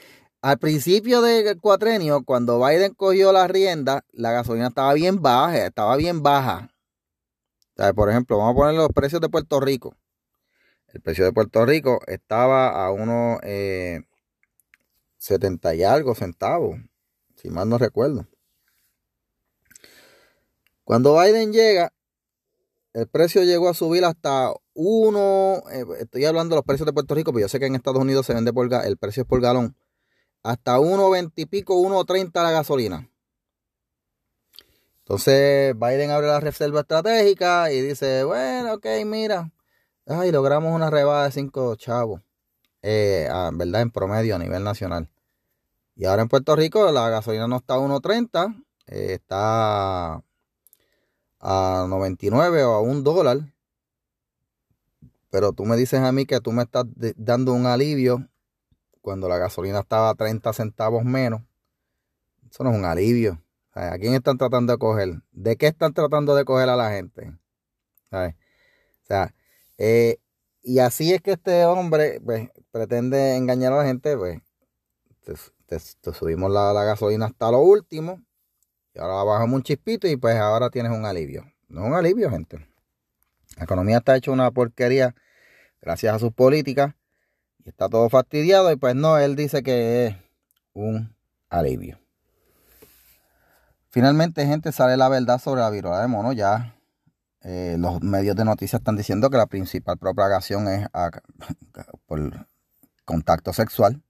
al 0.42 0.58
principio 0.58 1.22
del 1.22 1.60
cuatrenio, 1.60 2.24
cuando 2.24 2.58
Biden 2.58 2.94
cogió 2.94 3.32
la 3.32 3.46
rienda, 3.46 4.04
la 4.10 4.32
gasolina 4.32 4.66
estaba 4.66 4.92
bien 4.92 5.22
baja, 5.22 5.66
estaba 5.66 5.96
bien 5.96 6.24
baja. 6.24 6.68
por 7.94 8.10
ejemplo, 8.10 8.38
vamos 8.38 8.54
a 8.54 8.56
poner 8.56 8.74
los 8.74 8.88
precios 8.88 9.20
de 9.20 9.28
Puerto 9.28 9.60
Rico. 9.60 9.94
El 10.88 11.00
precio 11.00 11.24
de 11.24 11.32
Puerto 11.32 11.64
Rico 11.64 12.00
estaba 12.08 12.84
a 12.84 12.90
unos 12.90 13.38
70 15.18 15.72
eh, 15.72 15.76
y 15.76 15.84
algo 15.84 16.16
centavos, 16.16 16.76
si 17.36 17.48
mal 17.48 17.68
no 17.68 17.78
recuerdo. 17.78 18.26
Cuando 20.82 21.16
Biden 21.20 21.52
llega, 21.52 21.92
el 22.94 23.06
precio 23.06 23.44
llegó 23.44 23.68
a 23.68 23.74
subir 23.74 24.04
hasta 24.04 24.52
uno, 24.74 25.62
eh, 25.70 25.84
estoy 26.00 26.24
hablando 26.24 26.56
de 26.56 26.58
los 26.58 26.64
precios 26.64 26.86
de 26.86 26.92
Puerto 26.92 27.14
Rico, 27.14 27.32
pero 27.32 27.44
yo 27.44 27.48
sé 27.48 27.60
que 27.60 27.66
en 27.66 27.76
Estados 27.76 28.02
Unidos 28.02 28.26
se 28.26 28.34
vende 28.34 28.52
por 28.52 28.68
el 28.72 28.96
precio 28.96 29.22
es 29.22 29.28
por 29.28 29.40
galón, 29.40 29.76
hasta 30.42 30.78
1.20 30.78 31.32
y 31.36 31.46
pico, 31.46 31.74
1.30 31.74 32.42
la 32.42 32.50
gasolina. 32.50 33.08
Entonces 35.00 35.74
Biden 35.78 36.10
abre 36.10 36.28
la 36.28 36.40
reserva 36.40 36.80
estratégica 36.80 37.72
y 37.72 37.80
dice, 37.80 38.24
bueno, 38.24 38.74
ok, 38.74 38.86
mira, 39.04 39.52
ay, 40.06 40.30
logramos 40.32 40.74
una 40.74 40.90
rebada 40.90 41.24
de 41.24 41.32
5 41.32 41.76
chavos, 41.76 42.22
eh, 42.82 43.28
¿verdad? 43.52 43.82
En 43.82 43.90
promedio 43.90 44.36
a 44.36 44.38
nivel 44.38 44.64
nacional. 44.64 45.10
Y 45.96 46.06
ahora 46.06 46.22
en 46.22 46.28
Puerto 46.28 46.56
Rico 46.56 46.90
la 46.92 47.08
gasolina 47.08 47.46
no 47.46 47.56
está 47.56 47.74
a 47.74 47.78
1.30, 47.78 48.64
eh, 48.86 49.14
está 49.14 50.22
a 51.40 51.86
99 51.88 52.64
o 52.64 52.74
a 52.74 52.80
un 52.80 53.04
dólar. 53.04 53.52
Pero 55.30 55.52
tú 55.52 55.64
me 55.64 55.76
dices 55.76 56.00
a 56.00 56.12
mí 56.12 56.26
que 56.26 56.40
tú 56.40 56.52
me 56.52 56.62
estás 56.62 56.84
dando 57.16 57.54
un 57.54 57.66
alivio 57.66 58.28
cuando 59.02 59.28
la 59.28 59.36
gasolina 59.36 59.80
estaba 59.80 60.10
a 60.10 60.14
30 60.14 60.52
centavos 60.52 61.04
menos. 61.04 61.42
Eso 62.50 62.64
no 62.64 62.70
es 62.70 62.78
un 62.78 62.84
alivio. 62.84 63.42
¿A 63.74 63.98
quién 63.98 64.14
están 64.14 64.38
tratando 64.38 64.72
de 64.72 64.78
coger? 64.78 65.22
¿De 65.32 65.56
qué 65.56 65.66
están 65.66 65.92
tratando 65.92 66.34
de 66.34 66.44
coger 66.44 66.68
a 66.68 66.76
la 66.76 66.90
gente? 66.90 67.32
O 68.10 69.06
sea, 69.06 69.34
eh, 69.78 70.18
y 70.62 70.78
así 70.78 71.12
es 71.12 71.20
que 71.20 71.32
este 71.32 71.64
hombre 71.64 72.20
pues, 72.24 72.48
pretende 72.70 73.36
engañar 73.36 73.72
a 73.72 73.78
la 73.78 73.84
gente. 73.84 74.16
Pues, 74.16 74.40
te, 75.66 75.78
subimos 76.12 76.50
la, 76.50 76.72
la 76.72 76.84
gasolina 76.84 77.26
hasta 77.26 77.50
lo 77.50 77.60
último 77.60 78.20
y 78.94 78.98
ahora 78.98 79.22
bajamos 79.24 79.56
un 79.56 79.62
chispito 79.62 80.06
y 80.06 80.16
pues 80.16 80.36
ahora 80.36 80.70
tienes 80.70 80.92
un 80.92 81.06
alivio. 81.06 81.50
No 81.68 81.82
es 81.82 81.86
un 81.88 81.94
alivio, 81.94 82.30
gente. 82.30 82.58
La 83.56 83.64
economía 83.64 83.98
está 83.98 84.16
hecha 84.16 84.30
una 84.30 84.50
porquería 84.50 85.14
gracias 85.80 86.14
a 86.14 86.18
sus 86.18 86.32
políticas. 86.32 86.94
Y 87.64 87.70
está 87.70 87.88
todo 87.88 88.08
fastidiado. 88.08 88.70
Y 88.72 88.76
pues 88.76 88.94
no, 88.94 89.18
él 89.18 89.36
dice 89.36 89.62
que 89.62 90.06
es 90.06 90.16
un 90.72 91.14
alivio. 91.48 91.98
Finalmente, 93.90 94.46
gente, 94.46 94.72
sale 94.72 94.96
la 94.96 95.08
verdad 95.08 95.38
sobre 95.38 95.60
la 95.60 95.70
viruela 95.70 96.00
de 96.00 96.08
mono. 96.08 96.32
Ya 96.32 96.76
eh, 97.42 97.76
los 97.78 98.02
medios 98.02 98.36
de 98.36 98.44
noticias 98.44 98.80
están 98.80 98.96
diciendo 98.96 99.30
que 99.30 99.36
la 99.36 99.46
principal 99.46 99.98
propagación 99.98 100.68
es 100.68 100.88
por 102.06 102.46
contacto 103.04 103.52
sexual 103.52 104.02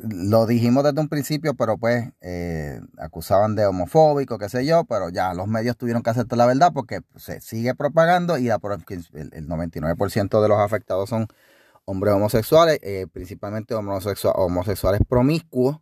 lo 0.00 0.46
dijimos 0.46 0.84
desde 0.84 1.00
un 1.00 1.08
principio, 1.08 1.54
pero 1.54 1.76
pues 1.76 2.10
eh, 2.22 2.80
acusaban 2.98 3.54
de 3.54 3.66
homofóbico, 3.66 4.38
qué 4.38 4.48
sé 4.48 4.64
yo, 4.64 4.84
pero 4.84 5.10
ya 5.10 5.34
los 5.34 5.48
medios 5.48 5.76
tuvieron 5.76 6.02
que 6.02 6.10
aceptar 6.10 6.38
la 6.38 6.46
verdad 6.46 6.72
porque 6.72 7.00
se 7.16 7.40
sigue 7.42 7.74
propagando 7.74 8.38
y 8.38 8.48
el, 8.48 8.58
99% 8.58 10.42
de 10.42 10.48
los 10.48 10.58
afectados 10.58 11.10
son 11.10 11.26
hombres 11.90 12.14
homosexuales, 12.14 12.78
eh, 12.82 13.06
principalmente 13.12 13.74
homosexuales 13.74 15.00
promiscuos, 15.08 15.78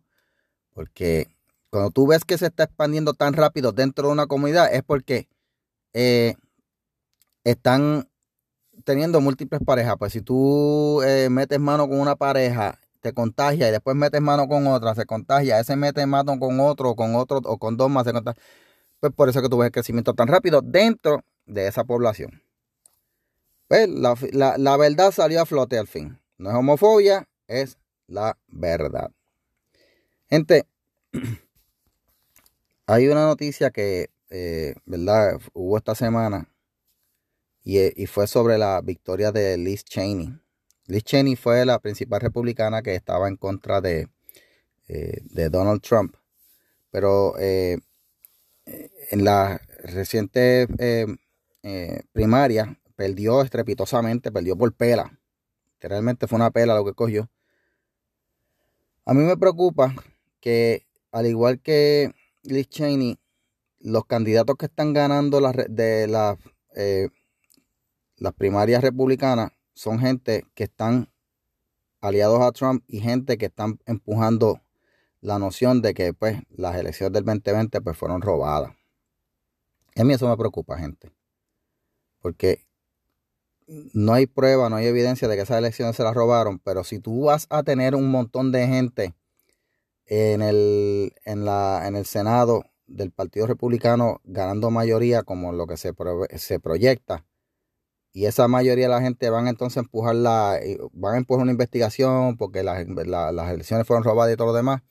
porque 0.73 1.27
cuando 1.69 1.91
tú 1.91 2.07
ves 2.07 2.25
que 2.25 2.37
se 2.37 2.47
está 2.47 2.63
expandiendo 2.63 3.13
tan 3.13 3.33
rápido 3.33 3.71
dentro 3.71 4.07
de 4.07 4.13
una 4.13 4.25
comunidad 4.25 4.73
es 4.73 4.81
porque 4.81 5.27
eh, 5.93 6.33
están 7.43 8.09
teniendo 8.83 9.21
múltiples 9.21 9.61
parejas. 9.63 9.95
Pues 9.99 10.13
si 10.13 10.21
tú 10.21 11.01
metes 11.29 11.59
mano 11.59 11.87
con 11.87 11.99
una 11.99 12.15
pareja 12.15 12.79
te 13.01 13.13
contagia 13.13 13.69
y 13.69 13.71
después 13.71 13.95
metes 13.95 14.21
mano 14.21 14.47
con 14.47 14.67
otra, 14.67 14.95
se 14.95 15.05
contagia, 15.05 15.59
ese 15.59 15.75
mete 15.75 16.05
mano 16.05 16.39
con 16.39 16.59
otro, 16.59 16.95
con 16.95 17.15
otro 17.15 17.39
o 17.43 17.57
con 17.57 17.77
dos 17.77 17.89
más, 17.89 18.05
se 18.05 18.13
contagia. 18.13 18.41
Pues 18.99 19.13
por 19.13 19.29
eso 19.29 19.41
que 19.41 19.49
tú 19.49 19.57
ves 19.57 19.67
el 19.67 19.71
crecimiento 19.71 20.13
tan 20.13 20.27
rápido 20.27 20.61
dentro 20.61 21.23
de 21.45 21.67
esa 21.67 21.83
población. 21.83 22.41
Pues 23.69 23.87
la, 23.87 24.57
la 24.57 24.77
verdad 24.77 25.11
salió 25.11 25.41
a 25.41 25.45
flote 25.45 25.77
al 25.77 25.87
fin. 25.87 26.19
No 26.37 26.49
es 26.49 26.55
homofobia, 26.57 27.29
es 27.47 27.77
la 28.07 28.37
verdad. 28.47 29.11
Gente, 30.29 30.65
hay 32.87 33.07
una 33.07 33.27
noticia 33.27 33.69
que, 33.69 34.09
eh, 34.31 34.75
¿verdad? 34.85 35.39
Hubo 35.53 35.77
esta 35.77 35.95
semana 35.95 36.49
y, 37.63 37.79
y, 38.01 38.07
fue 38.07 38.27
sobre 38.27 38.57
la 38.57 38.81
victoria 38.81 39.31
de 39.31 39.57
Liz 39.57 39.83
Cheney 39.83 40.33
Liz 40.89 41.03
Cheney 41.03 41.35
fue 41.35 41.63
la 41.67 41.77
principal 41.77 42.19
republicana 42.19 42.81
que 42.81 42.95
estaba 42.95 43.27
en 43.27 43.37
contra 43.37 43.79
de, 43.79 44.07
eh, 44.87 45.21
Donald 45.51 45.81
Trump. 45.81 46.15
Pero 46.89 47.35
eh, 47.37 47.77
en 49.11 49.23
la 49.23 49.61
reciente 49.83 50.67
eh, 50.79 52.01
primaria 52.11 52.75
perdió 52.99 53.41
estrepitosamente, 53.43 54.29
perdió 54.29 54.57
por 54.57 54.73
pela. 54.73 55.17
Realmente 55.79 56.27
fue 56.27 56.35
una 56.35 56.51
pela 56.51 56.75
lo 56.75 56.83
que 56.83 56.91
cogió. 56.91 57.29
A 59.05 59.13
mí 59.13 59.23
me 59.23 59.37
preocupa 59.37 59.95
que, 60.41 60.85
al 61.13 61.25
igual 61.25 61.61
que 61.61 62.11
Liz 62.43 62.67
Cheney, 62.67 63.17
los 63.79 64.03
candidatos 64.03 64.57
que 64.57 64.65
están 64.65 64.91
ganando 64.91 65.39
de 65.69 66.07
las 68.17 68.33
primarias 68.33 68.81
republicanas 68.81 69.53
son 69.73 69.99
gente 69.99 70.45
que 70.53 70.65
están 70.65 71.09
aliados 72.01 72.41
a 72.41 72.51
Trump 72.51 72.83
y 72.85 72.99
gente 72.99 73.37
que 73.37 73.45
están 73.45 73.79
empujando 73.85 74.61
la 75.21 75.39
noción 75.39 75.81
de 75.81 75.93
que 75.93 76.13
pues 76.13 76.41
las 76.49 76.75
elecciones 76.75 77.13
del 77.13 77.23
2020 77.23 77.79
pues 77.79 77.95
fueron 77.95 78.21
robadas. 78.21 78.73
A 79.95 80.03
mí 80.03 80.11
eso 80.13 80.27
me 80.27 80.35
preocupa, 80.35 80.77
gente. 80.77 81.13
Porque 82.19 82.67
no 83.93 84.13
hay 84.13 84.27
prueba, 84.27 84.69
no 84.69 84.77
hay 84.77 84.87
evidencia 84.87 85.27
de 85.27 85.35
que 85.35 85.43
esas 85.43 85.57
elecciones 85.59 85.95
se 85.95 86.03
las 86.03 86.13
robaron, 86.13 86.59
pero 86.59 86.83
si 86.83 86.99
tú 86.99 87.25
vas 87.25 87.47
a 87.49 87.63
tener 87.63 87.95
un 87.95 88.09
montón 88.09 88.51
de 88.51 88.67
gente 88.67 89.13
en 90.05 90.41
el, 90.41 91.13
en 91.25 91.45
la, 91.45 91.87
en 91.87 91.95
el 91.95 92.05
Senado 92.05 92.65
del 92.87 93.11
Partido 93.11 93.45
Republicano 93.47 94.21
ganando 94.23 94.71
mayoría 94.71 95.23
como 95.23 95.51
lo 95.53 95.67
que 95.67 95.77
se, 95.77 95.93
se 96.37 96.59
proyecta, 96.59 97.25
y 98.11 98.25
esa 98.25 98.47
mayoría 98.47 98.85
de 98.85 98.93
la 98.93 99.01
gente 99.01 99.29
van 99.29 99.47
entonces 99.47 99.77
a 99.77 99.81
empujar 99.81 100.15
la, 100.15 100.57
eh, 100.61 100.77
van 100.93 101.15
a 101.15 101.17
empujar 101.17 101.43
una 101.43 101.51
investigación 101.51 102.37
porque 102.37 102.63
las, 102.63 102.79
elecciones 102.79 103.85
fueron 103.85 104.03
robadas 104.03 104.33
y 104.33 104.37
todo 104.37 104.47
lo 104.47 104.53
demás. 104.53 104.81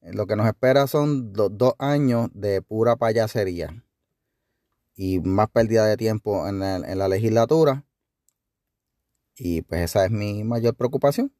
Lo 0.00 0.26
que 0.26 0.36
nos 0.36 0.46
espera 0.46 0.86
son 0.86 1.32
dos 1.32 1.74
años 1.78 2.28
de 2.32 2.62
pura 2.62 2.96
payasería 2.96 3.84
y 4.94 5.20
más 5.20 5.48
pérdida 5.50 5.86
de 5.86 5.96
tiempo 5.96 6.48
en, 6.48 6.60
la 6.60 7.08
legislatura. 7.08 7.84
Y 9.36 9.62
pues 9.62 9.82
esa 9.82 10.04
es 10.04 10.10
mi 10.10 10.44
mayor 10.44 10.74
preocupación. 10.74 11.32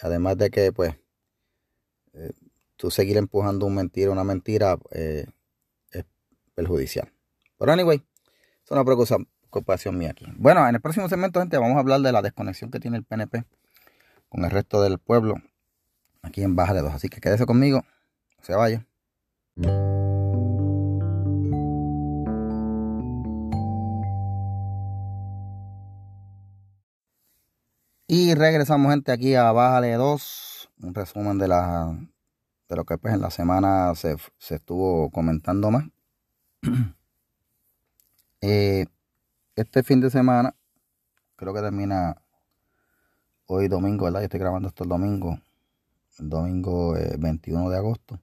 Además 0.00 0.36
de 0.36 0.50
que 0.50 0.72
pues 0.72 0.94
eh, 2.12 2.32
tú 2.76 2.90
seguir 2.90 3.16
empujando 3.16 3.66
un 3.66 3.74
mentira, 3.74 4.10
una 4.10 4.24
mentira 4.24 4.78
es 4.90 5.26
perjudicial. 6.54 7.10
Pero 7.58 7.72
anyway. 7.72 8.02
Es 8.66 8.72
una 8.72 8.84
preocupación 8.84 9.96
mía 9.96 10.10
aquí. 10.10 10.26
Bueno, 10.36 10.68
en 10.68 10.74
el 10.74 10.80
próximo 10.80 11.08
segmento, 11.08 11.38
gente, 11.38 11.56
vamos 11.56 11.76
a 11.76 11.80
hablar 11.80 12.00
de 12.00 12.10
la 12.10 12.20
desconexión 12.20 12.72
que 12.72 12.80
tiene 12.80 12.96
el 12.96 13.04
PNP 13.04 13.44
con 14.28 14.44
el 14.44 14.50
resto 14.50 14.82
del 14.82 14.98
pueblo 14.98 15.36
aquí 16.22 16.42
en 16.42 16.56
Baja 16.56 16.74
de 16.74 16.82
Dos. 16.82 16.92
Así 16.92 17.08
que 17.08 17.20
quédese 17.20 17.46
conmigo, 17.46 17.84
se 18.42 18.56
vaya. 18.56 18.84
Y 28.08 28.34
regresamos, 28.34 28.92
gente, 28.92 29.10
aquí 29.10 29.34
a 29.34 29.50
Bájale 29.50 29.94
2. 29.94 30.70
Un 30.82 30.94
resumen 30.94 31.38
de 31.38 31.48
la 31.48 31.98
de 32.68 32.76
lo 32.76 32.84
que 32.84 32.98
pues 32.98 33.14
en 33.14 33.20
la 33.20 33.30
semana 33.30 33.92
se, 33.96 34.16
se 34.38 34.56
estuvo 34.56 35.10
comentando 35.10 35.70
más. 35.70 35.84
Eh, 38.42 38.84
este 39.56 39.82
fin 39.82 40.00
de 40.00 40.10
semana, 40.10 40.54
creo 41.34 41.54
que 41.54 41.62
termina 41.62 42.22
hoy 43.46 43.66
domingo, 43.66 44.04
¿verdad? 44.04 44.20
Yo 44.20 44.24
estoy 44.24 44.38
grabando 44.38 44.68
esto 44.68 44.84
el 44.84 44.90
domingo, 44.90 45.40
el 46.18 46.28
domingo 46.28 46.94
21 47.18 47.70
de 47.70 47.76
agosto. 47.76 48.20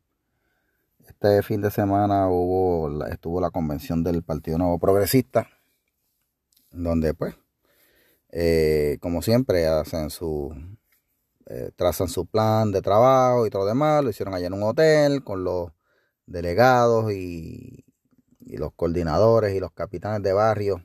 Este 1.08 1.42
fin 1.42 1.62
de 1.62 1.72
semana 1.72 2.30
hubo, 2.30 3.06
estuvo 3.08 3.42
la 3.42 3.50
convención 3.50 4.04
del 4.04 4.22
Partido 4.24 4.60
Nuevo 4.60 4.78
Progresista, 4.78 5.50
donde 6.72 7.16
pues, 7.16 7.36
eh, 8.36 8.98
como 9.00 9.22
siempre, 9.22 9.68
hacen 9.68 10.10
su, 10.10 10.56
eh, 11.46 11.70
trazan 11.76 12.08
su 12.08 12.26
plan 12.26 12.72
de 12.72 12.82
trabajo 12.82 13.46
y 13.46 13.52
todo 13.52 13.62
lo 13.62 13.68
demás, 13.68 14.04
lo 14.04 14.10
hicieron 14.10 14.34
allá 14.34 14.48
en 14.48 14.54
un 14.54 14.64
hotel 14.64 15.24
con 15.24 15.44
los 15.44 15.72
delegados 16.26 17.14
y, 17.14 17.86
y 18.40 18.58
los 18.58 18.74
coordinadores 18.74 19.56
y 19.56 19.60
los 19.60 19.72
capitanes 19.72 20.24
de 20.24 20.34
barrio. 20.34 20.84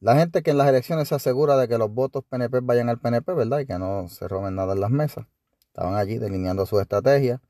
La 0.00 0.14
gente 0.16 0.42
que 0.42 0.50
en 0.50 0.58
las 0.58 0.68
elecciones 0.68 1.08
se 1.08 1.14
asegura 1.14 1.56
de 1.56 1.68
que 1.68 1.78
los 1.78 1.90
votos 1.90 2.22
PNP 2.28 2.60
vayan 2.60 2.90
al 2.90 2.98
PNP, 3.00 3.32
¿verdad? 3.32 3.60
Y 3.60 3.66
que 3.66 3.78
no 3.78 4.08
se 4.08 4.28
roben 4.28 4.54
nada 4.54 4.74
en 4.74 4.80
las 4.80 4.90
mesas. 4.90 5.26
Estaban 5.68 5.94
allí 5.94 6.18
delineando 6.18 6.66
su 6.66 6.78
estrategia. 6.80 7.40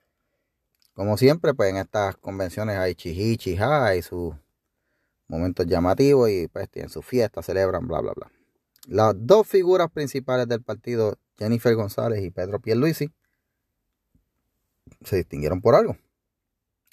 Como 0.95 1.17
siempre, 1.17 1.55
pues 1.55 1.71
en 1.71 1.79
estas 1.79 2.17
convenciones 2.19 2.77
hay 2.77 2.95
chihichi, 2.95 3.57
hay 3.59 4.03
sus 4.03 4.35
momentos 5.27 5.67
llamativos 5.67 6.31
y 6.31 6.47
pues 6.47 6.71
tienen 6.71 6.91
su 6.91 7.03
fiesta, 7.03 7.43
celebran, 7.43 7.89
bla, 7.89 8.01
bla, 8.01 8.13
bla. 8.13 8.31
Las 8.87 9.15
dos 9.17 9.47
figuras 9.47 9.91
principales 9.91 10.49
del 10.49 10.63
partido, 10.63 11.17
Jennifer 11.39 11.75
González 11.75 12.25
y 12.25 12.31
Pedro 12.31 12.61
Pierluisi, 12.61 13.11
se 15.05 15.17
distinguieron 15.17 15.61
por 15.61 15.75
algo. 15.75 15.97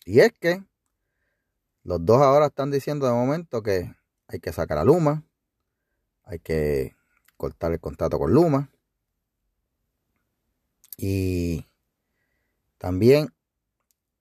Y 0.06 0.20
es 0.20 0.32
que 0.34 0.64
los 1.84 2.06
dos 2.06 2.22
ahora 2.22 2.48
están 2.48 2.72
diciendo 2.72 3.08
de 3.08 3.14
momento 3.14 3.64
que 3.64 3.94
hay 4.28 4.40
que 4.40 4.54
sacar 4.54 4.78
a 4.78 4.84
Luma, 4.84 5.24
hay 6.24 6.40
que 6.40 6.96
cortar 7.38 7.72
el 7.72 7.80
contrato 7.80 8.20
con 8.20 8.34
Luma. 8.34 8.70
Y 10.98 11.66
también 12.78 13.34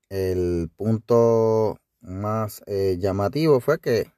el 0.09 0.71
punto 0.77 1.79
más 2.01 2.63
eh, 2.67 2.97
llamativo 2.99 3.61
fue 3.61 3.79
que 3.79 4.13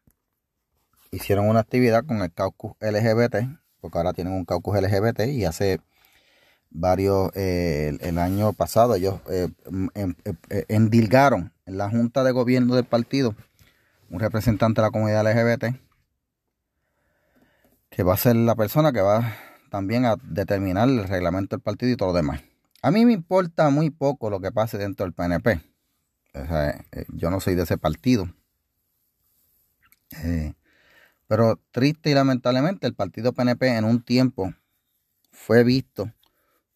hicieron 1.10 1.48
una 1.48 1.60
actividad 1.60 2.04
con 2.04 2.22
el 2.22 2.32
caucus 2.32 2.72
LGBT, 2.80 3.36
porque 3.80 3.98
ahora 3.98 4.12
tienen 4.12 4.34
un 4.34 4.44
caucus 4.44 4.80
LGBT 4.80 5.20
y 5.26 5.44
hace 5.44 5.80
varios, 6.70 7.30
eh, 7.34 7.96
el, 8.00 8.18
año 8.18 8.52
pasado 8.52 8.94
ellos 8.94 9.20
eh, 9.28 9.48
em, 9.94 10.14
endilgaron 10.68 11.52
en 11.66 11.78
la 11.78 11.90
junta 11.90 12.22
de 12.22 12.32
gobierno 12.32 12.76
del 12.76 12.84
partido 12.84 13.34
un 14.10 14.20
representante 14.20 14.80
de 14.80 14.86
la 14.86 14.90
comunidad 14.90 15.24
LGBT 15.24 15.76
que 17.90 18.02
va 18.02 18.14
a 18.14 18.16
ser 18.16 18.36
la 18.36 18.54
persona 18.54 18.92
que 18.92 19.00
va 19.00 19.36
también 19.70 20.04
a 20.04 20.16
determinar 20.22 20.88
el 20.88 21.06
reglamento 21.08 21.56
del 21.56 21.62
partido 21.62 21.92
y 21.92 21.96
todo 21.96 22.10
lo 22.10 22.14
demás. 22.14 22.42
A 22.82 22.90
mí 22.90 23.04
me 23.04 23.12
importa 23.12 23.70
muy 23.70 23.90
poco 23.90 24.30
lo 24.30 24.40
que 24.40 24.52
pase 24.52 24.78
dentro 24.78 25.04
del 25.04 25.12
PNP. 25.12 25.60
Eh, 26.32 27.04
yo 27.08 27.30
no 27.30 27.40
soy 27.40 27.54
de 27.54 27.64
ese 27.64 27.78
partido. 27.78 28.28
Eh, 30.24 30.54
pero 31.30 31.60
triste 31.70 32.10
y 32.10 32.14
lamentablemente 32.14 32.88
el 32.88 32.94
partido 32.94 33.32
PNP 33.32 33.76
en 33.76 33.84
un 33.84 34.02
tiempo 34.02 34.52
fue 35.30 35.62
visto 35.62 36.12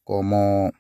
como 0.04 0.70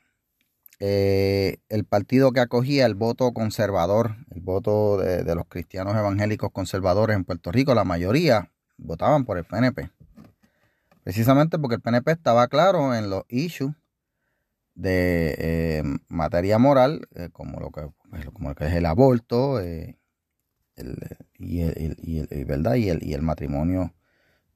eh, 0.78 1.56
el 1.68 1.84
partido 1.84 2.30
que 2.30 2.38
acogía 2.38 2.86
el 2.86 2.94
voto 2.94 3.32
conservador, 3.32 4.14
el 4.30 4.42
voto 4.42 4.98
de, 4.98 5.34
los 5.34 5.46
cristianos 5.48 5.96
evangélicos 5.96 6.52
conservadores 6.52 7.16
en 7.16 7.24
Puerto 7.24 7.50
Rico, 7.50 7.74
la 7.74 7.82
mayoría 7.82 8.52
votaban 8.76 9.24
por 9.24 9.38
el 9.38 9.44
PNP. 9.44 9.90
Precisamente 11.02 11.58
porque 11.58 11.74
el 11.74 11.82
PNP 11.82 12.12
estaba 12.12 12.46
claro 12.46 12.94
en 12.94 13.10
los 13.10 13.24
issues 13.28 13.74
de 14.76 15.98
materia 16.06 16.58
moral, 16.58 17.08
como 17.32 17.58
lo 17.58 17.72
que 17.72 17.88
como 18.32 18.54
que 18.54 18.66
es 18.66 18.74
el 18.74 18.86
aborto 18.86 19.60
eh, 19.60 19.98
y, 21.44 21.62
el, 21.62 22.44
¿verdad? 22.46 22.74
y, 22.74 22.88
el, 22.88 23.02
y 23.02 23.14
el 23.14 23.22
matrimonio 23.22 23.94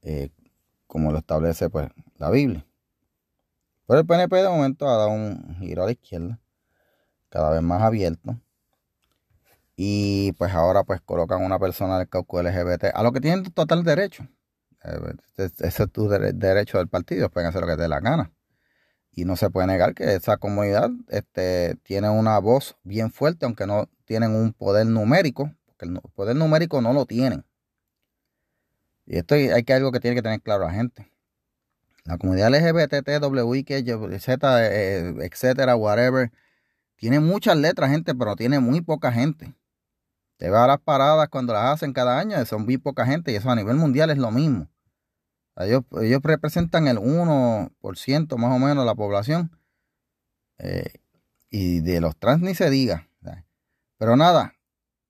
eh, 0.01 0.29
como 0.87 1.11
lo 1.11 1.19
establece 1.19 1.69
pues 1.69 1.89
la 2.17 2.29
Biblia. 2.31 2.65
Pero 3.87 3.99
el 3.99 4.05
PNP 4.05 4.35
de 4.37 4.49
momento 4.49 4.87
ha 4.87 4.97
dado 4.97 5.09
un 5.09 5.55
giro 5.59 5.83
a 5.83 5.85
la 5.87 5.91
izquierda, 5.91 6.39
cada 7.29 7.51
vez 7.51 7.61
más 7.61 7.81
abierto. 7.81 8.39
Y 9.75 10.33
pues 10.33 10.53
ahora 10.53 10.83
pues 10.83 11.01
colocan 11.01 11.43
una 11.43 11.59
persona 11.59 11.97
del 11.97 12.09
caucus 12.09 12.43
LGBT, 12.43 12.85
a 12.93 13.03
lo 13.03 13.11
que 13.11 13.21
tienen 13.21 13.43
total 13.51 13.83
derecho. 13.83 14.27
Eh, 14.83 15.13
ese 15.37 15.83
es 15.83 15.91
tu 15.91 16.09
derecho 16.09 16.77
del 16.77 16.87
partido, 16.87 17.29
pueden 17.29 17.49
hacer 17.49 17.61
lo 17.61 17.67
que 17.67 17.75
te 17.75 17.83
dé 17.83 17.87
la 17.87 17.99
gana. 17.99 18.31
Y 19.11 19.25
no 19.25 19.35
se 19.35 19.49
puede 19.49 19.67
negar 19.67 19.93
que 19.93 20.15
esa 20.15 20.37
comunidad 20.37 20.89
este, 21.07 21.75
tiene 21.83 22.09
una 22.09 22.39
voz 22.39 22.77
bien 22.83 23.11
fuerte, 23.11 23.45
aunque 23.45 23.65
no 23.67 23.89
tienen 24.05 24.35
un 24.35 24.53
poder 24.53 24.85
numérico, 24.85 25.51
porque 25.79 25.93
el 25.93 26.13
poder 26.13 26.35
numérico 26.35 26.81
no 26.81 26.93
lo 26.93 27.05
tienen. 27.05 27.45
Y 29.05 29.17
esto 29.17 29.35
hay 29.35 29.63
que 29.63 29.73
algo 29.73 29.91
que 29.91 29.99
tiene 29.99 30.15
que 30.15 30.21
tener 30.21 30.41
claro 30.41 30.65
la 30.65 30.73
gente. 30.73 31.11
La 32.03 32.17
comunidad 32.17 32.49
LGBT, 32.49 33.23
WI, 33.23 33.65
Z, 34.19 34.67
eh, 34.67 35.13
etcétera, 35.21 35.75
whatever, 35.75 36.31
tiene 36.95 37.19
muchas 37.19 37.57
letras, 37.57 37.89
gente, 37.91 38.13
pero 38.13 38.35
tiene 38.35 38.59
muy 38.59 38.81
poca 38.81 39.11
gente. 39.11 39.53
Te 40.37 40.49
va 40.49 40.63
a 40.63 40.67
las 40.67 40.79
paradas 40.79 41.27
cuando 41.29 41.53
las 41.53 41.73
hacen 41.73 41.93
cada 41.93 42.19
año, 42.19 42.43
son 42.45 42.65
muy 42.65 42.77
poca 42.77 43.05
gente, 43.05 43.31
y 43.31 43.35
eso 43.35 43.49
a 43.49 43.55
nivel 43.55 43.75
mundial 43.75 44.09
es 44.09 44.17
lo 44.17 44.31
mismo. 44.31 44.69
Ellos, 45.55 45.83
representan 46.23 46.87
el 46.87 46.97
1% 46.97 48.37
más 48.37 48.55
o 48.55 48.59
menos 48.59 48.83
de 48.83 48.85
la 48.85 48.95
población. 48.95 49.51
Eh, 50.57 50.93
y 51.49 51.81
de 51.81 51.99
los 51.99 52.15
trans 52.17 52.41
ni 52.41 52.55
se 52.55 52.69
diga. 52.69 53.07
Pero 53.97 54.15
nada, 54.15 54.55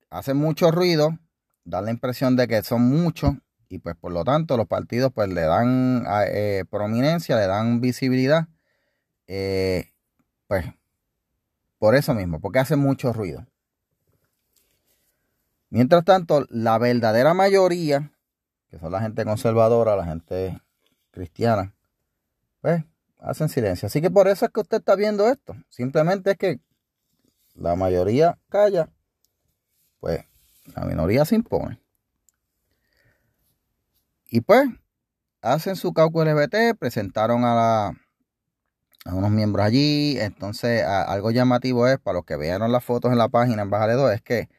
hacen 0.09 0.37
mucho 0.37 0.71
ruido, 0.71 1.17
da 1.63 1.81
la 1.81 1.91
impresión 1.91 2.35
de 2.35 2.47
que 2.47 2.61
son 2.63 2.81
muchos 2.81 3.33
y 3.69 3.79
pues 3.79 3.95
por 3.95 4.11
lo 4.11 4.23
tanto 4.23 4.57
los 4.57 4.67
partidos 4.67 5.11
pues 5.13 5.29
le 5.29 5.41
dan 5.41 6.05
eh, 6.27 6.65
prominencia, 6.69 7.35
le 7.35 7.47
dan 7.47 7.81
visibilidad. 7.81 8.47
Eh, 9.27 9.91
pues 10.47 10.65
por 11.77 11.95
eso 11.95 12.13
mismo, 12.13 12.41
porque 12.41 12.59
hacen 12.59 12.79
mucho 12.79 13.13
ruido. 13.13 13.45
Mientras 15.69 16.03
tanto, 16.03 16.45
la 16.49 16.77
verdadera 16.79 17.33
mayoría 17.33 18.11
que 18.69 18.77
son 18.77 18.91
la 18.91 19.01
gente 19.01 19.25
conservadora, 19.25 19.95
la 19.95 20.05
gente 20.05 20.61
cristiana, 21.11 21.73
pues 22.61 22.83
hacen 23.19 23.49
silencio. 23.49 23.87
Así 23.87 24.01
que 24.01 24.11
por 24.11 24.27
eso 24.27 24.45
es 24.45 24.51
que 24.51 24.59
usted 24.59 24.77
está 24.77 24.95
viendo 24.95 25.27
esto. 25.27 25.55
Simplemente 25.69 26.31
es 26.31 26.37
que 26.37 26.59
la 27.55 27.75
mayoría 27.75 28.37
calla, 28.49 28.89
pues 29.99 30.25
la 30.75 30.85
minoría 30.85 31.25
se 31.25 31.35
impone. 31.35 31.79
Y 34.25 34.41
pues 34.41 34.67
hacen 35.41 35.75
su 35.75 35.93
cálculo 35.93 36.31
LGBT, 36.31 36.77
presentaron 36.77 37.43
a, 37.45 37.55
la, 37.55 39.13
unos 39.13 39.31
miembros 39.31 39.65
allí. 39.65 40.19
Entonces, 40.19 40.83
algo 40.83 41.31
llamativo 41.31 41.87
es, 41.87 41.99
para 41.99 42.15
los 42.15 42.25
que 42.25 42.37
vieron 42.37 42.71
las 42.71 42.83
fotos 42.83 43.11
en 43.11 43.17
la 43.17 43.29
página 43.29 43.61
en 43.61 43.69
Baja 43.69 43.87
de 43.87 44.13
es 44.13 44.21
que 44.21 44.49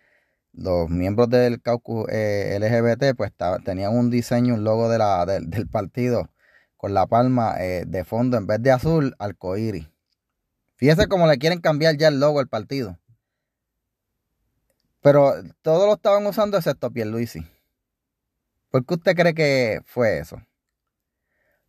los 0.52 0.88
miembros 0.90 1.30
del 1.30 1.62
caucus 1.62 2.06
eh, 2.10 2.58
LGBT 2.60 3.16
pues 3.16 3.32
tenían 3.64 3.96
un 3.96 4.10
diseño, 4.10 4.54
un 4.54 4.64
logo 4.64 4.88
del 4.88 5.68
partido 5.70 6.28
con 6.76 6.94
la 6.94 7.06
palma 7.06 7.54
eh, 7.58 7.84
de 7.86 8.04
fondo 8.04 8.36
en 8.36 8.46
vez 8.46 8.62
de 8.62 8.72
azul, 8.72 9.14
arcoíris. 9.18 9.88
Fíjese 10.76 11.08
cómo 11.08 11.26
le 11.26 11.38
quieren 11.38 11.60
cambiar 11.60 11.96
ya 11.96 12.08
el 12.08 12.18
logo 12.18 12.40
al 12.40 12.48
partido. 12.48 12.98
Pero 15.00 15.34
todos 15.62 15.86
lo 15.86 15.94
estaban 15.94 16.26
usando 16.26 16.56
excepto 16.56 16.90
Pierluisi. 16.90 17.46
¿Por 18.70 18.84
qué 18.84 18.94
usted 18.94 19.16
cree 19.16 19.34
que 19.34 19.80
fue 19.84 20.18
eso? 20.18 20.36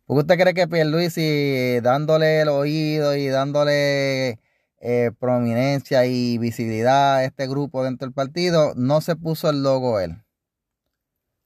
¿Por 0.04 0.16
qué 0.16 0.20
usted 0.20 0.38
cree 0.38 0.54
que 0.54 0.68
Pierluisi 0.68 1.80
dándole 1.80 2.42
el 2.42 2.48
oído 2.48 3.16
y 3.16 3.28
dándole 3.28 4.38
eh, 4.84 5.12
prominencia 5.20 6.06
y 6.06 6.38
visibilidad 6.38 7.18
a 7.18 7.24
este 7.24 7.46
grupo 7.46 7.84
dentro 7.84 8.06
del 8.06 8.12
partido, 8.12 8.72
no 8.74 9.00
se 9.00 9.14
puso 9.14 9.48
el 9.48 9.62
logo 9.62 10.00
él. 10.00 10.24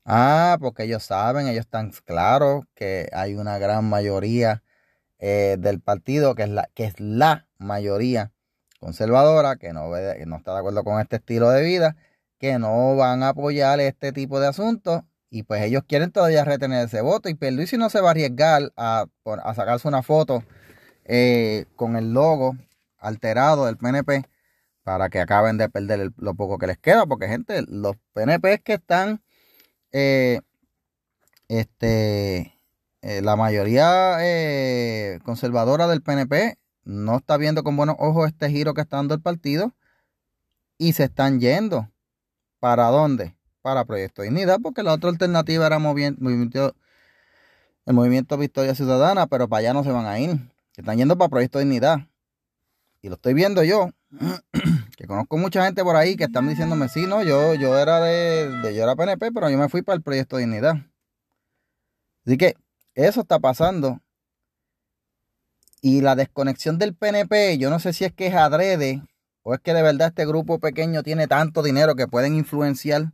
Ah, 0.06 0.56
porque 0.58 0.84
ellos 0.84 1.02
saben, 1.02 1.46
ellos 1.46 1.66
están 1.66 1.92
claros 2.06 2.64
que 2.74 3.10
hay 3.12 3.34
una 3.34 3.58
gran 3.58 3.84
mayoría 3.84 4.62
eh, 5.18 5.56
del 5.58 5.80
partido, 5.82 6.34
que 6.34 6.44
es, 6.44 6.48
la, 6.48 6.70
que 6.74 6.84
es 6.84 6.98
la 6.98 7.46
mayoría 7.58 8.32
conservadora, 8.86 9.56
que 9.56 9.72
no, 9.72 9.90
que 9.92 10.26
no 10.26 10.36
está 10.36 10.52
de 10.52 10.60
acuerdo 10.60 10.84
con 10.84 11.00
este 11.00 11.16
estilo 11.16 11.50
de 11.50 11.60
vida, 11.64 11.96
que 12.38 12.60
no 12.60 12.94
van 12.94 13.24
a 13.24 13.30
apoyar 13.30 13.80
este 13.80 14.12
tipo 14.12 14.38
de 14.38 14.46
asuntos 14.46 15.02
y 15.28 15.42
pues 15.42 15.60
ellos 15.62 15.82
quieren 15.88 16.12
todavía 16.12 16.44
retener 16.44 16.86
ese 16.86 17.00
voto 17.00 17.28
y 17.28 17.66
si 17.66 17.76
no 17.78 17.90
se 17.90 18.00
va 18.00 18.08
a 18.08 18.10
arriesgar 18.12 18.72
a, 18.76 19.06
a 19.42 19.54
sacarse 19.54 19.88
una 19.88 20.04
foto 20.04 20.44
eh, 21.04 21.64
con 21.74 21.96
el 21.96 22.12
logo 22.12 22.56
alterado 22.98 23.66
del 23.66 23.76
PNP 23.76 24.22
para 24.84 25.08
que 25.08 25.18
acaben 25.18 25.58
de 25.58 25.68
perder 25.68 26.12
lo 26.16 26.34
poco 26.34 26.58
que 26.58 26.68
les 26.68 26.78
queda, 26.78 27.06
porque 27.06 27.26
gente, 27.26 27.64
los 27.66 27.96
PNP 28.12 28.60
que 28.60 28.74
están 28.74 29.20
eh, 29.90 30.42
este, 31.48 32.56
eh, 33.02 33.20
la 33.20 33.34
mayoría 33.34 34.18
conservadora 35.24 35.88
del 35.88 36.02
PNP 36.02 36.56
no 36.86 37.16
está 37.16 37.36
viendo 37.36 37.64
con 37.64 37.76
buenos 37.76 37.96
ojos 37.98 38.28
este 38.28 38.48
giro 38.48 38.72
que 38.72 38.80
está 38.80 38.98
dando 38.98 39.14
el 39.14 39.20
partido 39.20 39.74
y 40.78 40.92
se 40.92 41.04
están 41.04 41.40
yendo. 41.40 41.90
¿Para 42.60 42.86
dónde? 42.86 43.36
Para 43.60 43.84
Proyecto 43.84 44.22
Dignidad, 44.22 44.60
porque 44.62 44.84
la 44.84 44.94
otra 44.94 45.10
alternativa 45.10 45.66
era 45.66 45.80
movimiento, 45.80 46.74
el 47.84 47.94
Movimiento 47.94 48.38
Victoria 48.38 48.74
Ciudadana, 48.74 49.26
pero 49.26 49.48
para 49.48 49.60
allá 49.60 49.72
no 49.72 49.82
se 49.82 49.90
van 49.90 50.06
a 50.06 50.18
ir. 50.20 50.30
Se 50.72 50.82
están 50.82 50.96
yendo 50.96 51.18
para 51.18 51.28
Proyecto 51.28 51.58
Dignidad. 51.58 52.06
Y 53.02 53.08
lo 53.08 53.16
estoy 53.16 53.34
viendo 53.34 53.64
yo, 53.64 53.90
que 54.96 55.06
conozco 55.08 55.36
mucha 55.38 55.64
gente 55.64 55.82
por 55.82 55.96
ahí 55.96 56.16
que 56.16 56.24
están 56.24 56.48
diciéndome, 56.48 56.88
sí, 56.88 57.06
no, 57.06 57.22
yo, 57.24 57.54
yo 57.54 57.76
era 57.76 58.00
de, 58.00 58.48
de 58.62 58.74
yo 58.74 58.84
era 58.84 58.94
PNP, 58.94 59.32
pero 59.32 59.50
yo 59.50 59.58
me 59.58 59.68
fui 59.68 59.82
para 59.82 59.96
el 59.96 60.02
Proyecto 60.02 60.36
Dignidad. 60.36 60.76
Así 62.24 62.36
que 62.36 62.54
eso 62.94 63.22
está 63.22 63.40
pasando. 63.40 64.00
Y 65.80 66.00
la 66.00 66.16
desconexión 66.16 66.78
del 66.78 66.94
PNP, 66.94 67.58
yo 67.58 67.70
no 67.70 67.78
sé 67.78 67.92
si 67.92 68.04
es 68.04 68.12
que 68.12 68.26
es 68.26 68.34
adrede 68.34 69.02
o 69.42 69.54
es 69.54 69.60
que 69.60 69.74
de 69.74 69.82
verdad 69.82 70.08
este 70.08 70.26
grupo 70.26 70.58
pequeño 70.58 71.02
tiene 71.02 71.28
tanto 71.28 71.62
dinero 71.62 71.94
que 71.94 72.08
pueden 72.08 72.34
influenciar 72.34 73.12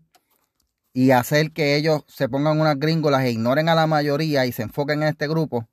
y 0.92 1.10
hacer 1.10 1.52
que 1.52 1.76
ellos 1.76 2.04
se 2.06 2.28
pongan 2.28 2.60
unas 2.60 2.78
gringolas 2.78 3.22
e 3.22 3.30
ignoren 3.30 3.68
a 3.68 3.74
la 3.74 3.86
mayoría 3.86 4.46
y 4.46 4.52
se 4.52 4.62
enfoquen 4.62 5.02
en 5.02 5.08
este 5.08 5.28
grupo. 5.28 5.68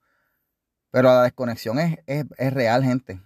Pero 0.92 1.10
la 1.10 1.24
desconexión 1.24 1.80
es, 1.80 2.00
es, 2.08 2.54
real, 2.54 2.84
gente. 2.84 3.22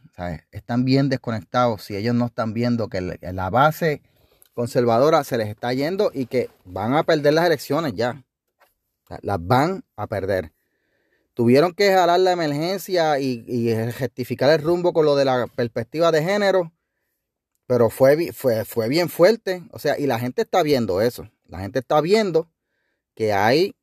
Están 0.52 0.86
bien 0.86 1.10
desconectados 1.10 1.84
si 1.84 1.96
ellos 1.96 2.14
no 2.14 2.26
están 2.26 2.54
viendo 2.54 2.90
que 2.90 3.02
la 3.02 3.50
base 3.50 4.02
conservadora 4.54 5.24
se 5.24 5.38
les 5.38 5.48
está 5.48 5.74
yendo 5.74 6.12
y 6.14 6.28
que 6.28 6.50
van 6.66 6.94
a 6.94 7.04
perder 7.04 7.34
las 7.34 7.46
elecciones 7.46 7.94
ya. 7.96 8.24
las 9.22 9.38
van 9.46 9.84
a 9.96 10.08
perder. 10.08 10.52
Tuvieron 11.34 11.74
que 11.74 11.92
jalar 11.92 12.20
la 12.20 12.32
emergencia 12.32 13.20
y, 13.20 13.74
rectificar 13.98 14.52
el 14.52 14.62
rumbo 14.62 14.94
con 14.94 15.06
lo 15.06 15.16
de 15.16 15.26
la 15.26 15.48
perspectiva 15.48 16.12
de 16.12 16.24
género, 16.24 16.72
pero 17.66 17.90
fue, 17.90 18.32
fue, 18.34 18.66
fue 18.66 18.88
bien 18.88 19.10
fuerte. 19.10 19.64
O 19.72 19.80
sea, 19.80 19.98
y 19.98 20.06
la 20.06 20.20
gente 20.20 20.44
está 20.44 20.62
viendo 20.62 21.02
eso. 21.02 21.30
La 21.48 21.60
gente 21.60 21.80
está 21.80 22.02
viendo 22.02 22.50
que 23.16 23.34
hay 23.34 23.76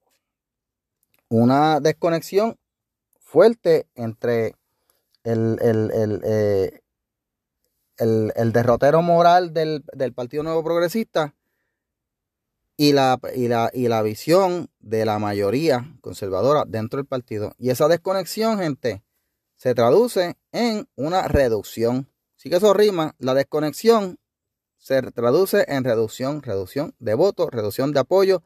una 1.28 1.80
desconexión 1.80 2.56
fuerte 3.18 3.86
entre 3.94 4.54
el, 5.24 5.58
el, 5.60 6.20
eh, 6.24 6.80
derrotero 8.52 9.02
moral 9.02 9.52
del, 9.52 9.84
del 9.92 10.12
Partido 10.12 10.42
Nuevo 10.42 10.62
Progresista 10.64 11.34
y 12.80 12.94
la, 12.94 13.20
y, 13.34 13.48
la, 13.48 13.70
y 13.74 13.88
la 13.88 14.00
visión 14.00 14.70
de 14.78 15.04
la 15.04 15.18
mayoría 15.18 15.94
conservadora 16.00 16.64
dentro 16.66 16.96
del 16.96 17.06
partido. 17.06 17.54
Y 17.58 17.68
esa 17.68 17.88
desconexión, 17.88 18.58
gente, 18.58 19.02
se 19.56 19.74
traduce 19.74 20.38
en 20.50 20.88
una 20.96 21.28
reducción. 21.28 22.10
Sí 22.36 22.48
que 22.48 22.56
eso 22.56 22.72
rima, 22.72 23.14
la 23.18 23.34
desconexión 23.34 24.18
se 24.78 25.02
traduce 25.12 25.66
en 25.68 25.84
reducción, 25.84 26.40
reducción 26.42 26.94
de 26.98 27.12
votos, 27.12 27.50
reducción 27.50 27.92
de 27.92 28.00
apoyo. 28.00 28.42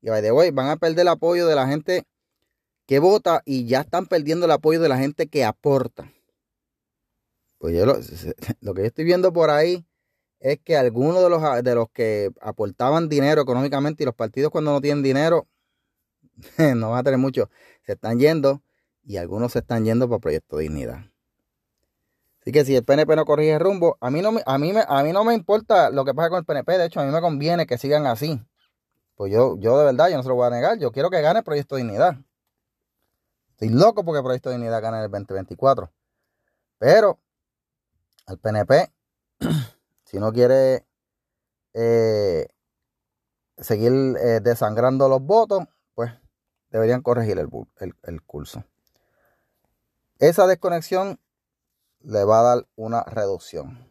Y 0.00 0.08
by 0.08 0.22
the 0.22 0.32
way, 0.32 0.50
van 0.50 0.70
a 0.70 0.78
perder 0.78 1.00
el 1.00 1.08
apoyo 1.08 1.46
de 1.46 1.54
la 1.54 1.68
gente 1.68 2.06
que 2.86 3.00
vota 3.00 3.42
y 3.44 3.66
ya 3.66 3.82
están 3.82 4.06
perdiendo 4.06 4.46
el 4.46 4.52
apoyo 4.52 4.80
de 4.80 4.88
la 4.88 4.96
gente 4.96 5.26
que 5.26 5.44
aporta. 5.44 6.10
Pues 7.58 7.76
yo 7.76 7.84
lo, 7.84 7.98
lo 8.62 8.72
que 8.72 8.80
yo 8.80 8.86
estoy 8.86 9.04
viendo 9.04 9.30
por 9.30 9.50
ahí 9.50 9.84
es 10.40 10.58
que 10.60 10.76
algunos 10.76 11.22
de 11.22 11.30
los, 11.30 11.64
de 11.64 11.74
los 11.74 11.90
que 11.90 12.30
aportaban 12.40 13.08
dinero 13.08 13.42
económicamente 13.42 14.02
y 14.02 14.06
los 14.06 14.14
partidos 14.14 14.50
cuando 14.50 14.72
no 14.72 14.80
tienen 14.80 15.02
dinero 15.02 15.46
no 16.76 16.90
van 16.90 17.00
a 17.00 17.02
tener 17.02 17.18
mucho, 17.18 17.50
se 17.84 17.92
están 17.92 18.18
yendo 18.18 18.62
y 19.04 19.16
algunos 19.16 19.52
se 19.52 19.60
están 19.60 19.84
yendo 19.84 20.08
para 20.08 20.20
Proyecto 20.20 20.58
Dignidad. 20.58 21.06
Así 22.40 22.52
que 22.52 22.64
si 22.64 22.76
el 22.76 22.84
PNP 22.84 23.16
no 23.16 23.24
corrige 23.24 23.58
rumbo, 23.58 23.98
a 24.00 24.10
mí 24.10 24.22
no, 24.22 24.32
a 24.46 24.58
mí 24.58 24.72
me, 24.72 24.84
a 24.86 25.02
mí 25.02 25.12
no 25.12 25.24
me 25.24 25.34
importa 25.34 25.90
lo 25.90 26.04
que 26.04 26.14
pasa 26.14 26.30
con 26.30 26.38
el 26.38 26.44
PNP, 26.44 26.78
de 26.78 26.86
hecho 26.86 27.00
a 27.00 27.04
mí 27.04 27.12
me 27.12 27.20
conviene 27.20 27.66
que 27.66 27.78
sigan 27.78 28.06
así. 28.06 28.40
Pues 29.16 29.32
yo, 29.32 29.56
yo 29.58 29.78
de 29.78 29.84
verdad, 29.86 30.08
yo 30.08 30.16
no 30.16 30.22
se 30.22 30.28
lo 30.28 30.36
voy 30.36 30.46
a 30.46 30.50
negar, 30.50 30.78
yo 30.78 30.92
quiero 30.92 31.10
que 31.10 31.20
gane 31.20 31.42
Proyecto 31.42 31.76
Dignidad. 31.76 32.16
Estoy 33.50 33.70
loco 33.70 34.04
porque 34.04 34.22
Proyecto 34.22 34.50
Dignidad 34.50 34.80
gane 34.80 35.02
el 35.02 35.10
2024. 35.10 35.90
Pero 36.78 37.18
al 38.26 38.38
PNP 38.38 38.92
Si 40.08 40.18
no 40.18 40.32
quiere 40.32 40.86
eh, 41.74 42.48
seguir 43.58 43.92
eh, 43.92 44.40
desangrando 44.42 45.06
los 45.06 45.20
votos, 45.20 45.64
pues 45.94 46.10
deberían 46.70 47.02
corregir 47.02 47.38
el, 47.38 48.22
curso. 48.22 48.64
Esa 50.18 50.46
desconexión 50.46 51.20
le 52.00 52.24
va 52.24 52.40
a 52.40 52.42
dar 52.42 52.66
una 52.74 53.02
reducción. 53.02 53.86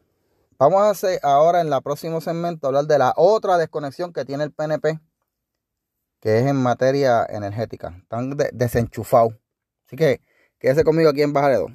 Vamos 0.58 0.82
a 0.82 0.89
hacer 0.89 1.19
ahora 1.21 1.62
en 1.62 1.69
la 1.69 1.82
próximo 1.82 2.19
segmento 2.19 2.65
hablar 2.65 2.86
de 2.86 2.97
la 2.97 3.13
otra 3.15 3.60
desconexión 3.60 4.12
que 4.12 4.25
tiene 4.25 4.43
el 4.43 4.51
PNP, 4.51 4.99
que 6.19 6.39
es 6.39 6.47
en 6.47 6.56
materia 6.56 7.27
energética. 7.30 7.95
Están 7.95 8.36
desenchufados. 8.53 9.36
Así 9.86 9.95
que 9.95 10.21
quédese 10.58 10.84
conmigo 10.84 11.12
aquí 11.12 11.21
en 11.21 11.34
Bajaredo. 11.34 11.67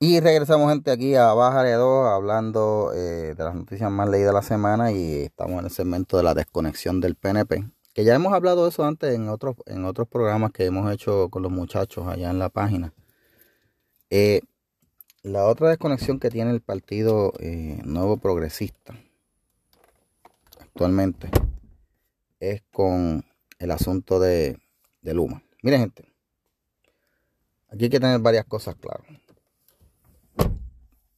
Y 0.00 0.20
regresamos 0.20 0.70
gente 0.70 0.92
aquí 0.92 1.16
a 1.16 1.32
Baja 1.32 1.64
de 1.64 1.72
2 1.72 2.06
hablando 2.06 2.92
eh, 2.94 3.34
de 3.34 3.44
las 3.44 3.52
noticias 3.52 3.90
más 3.90 4.08
leídas 4.08 4.28
de 4.28 4.32
la 4.32 4.42
semana 4.42 4.92
y 4.92 5.22
estamos 5.22 5.58
en 5.58 5.64
el 5.64 5.72
segmento 5.72 6.16
de 6.16 6.22
la 6.22 6.34
desconexión 6.34 7.00
del 7.00 7.16
PNP. 7.16 7.68
Que 7.94 8.04
ya 8.04 8.14
hemos 8.14 8.32
hablado 8.32 8.62
de 8.62 8.68
eso 8.70 8.84
antes 8.84 9.12
en 9.12 9.28
otros, 9.28 9.56
en 9.66 9.84
otros 9.84 10.06
programas 10.06 10.52
que 10.52 10.66
hemos 10.66 10.88
hecho 10.92 11.30
con 11.30 11.42
los 11.42 11.50
muchachos 11.50 12.06
allá 12.06 12.30
en 12.30 12.38
la 12.38 12.48
página. 12.48 12.94
Eh, 14.08 14.42
la 15.22 15.46
otra 15.46 15.68
desconexión 15.68 16.20
que 16.20 16.30
tiene 16.30 16.52
el 16.52 16.60
Partido 16.60 17.32
eh, 17.40 17.80
Nuevo 17.84 18.18
Progresista 18.18 18.94
actualmente 20.60 21.28
es 22.38 22.62
con 22.70 23.24
el 23.58 23.70
asunto 23.72 24.20
de, 24.20 24.60
de 25.02 25.14
Luma. 25.14 25.42
Miren 25.64 25.80
gente, 25.80 26.04
aquí 27.68 27.86
hay 27.86 27.90
que 27.90 27.98
tener 27.98 28.20
varias 28.20 28.44
cosas 28.44 28.76
claras 28.76 29.08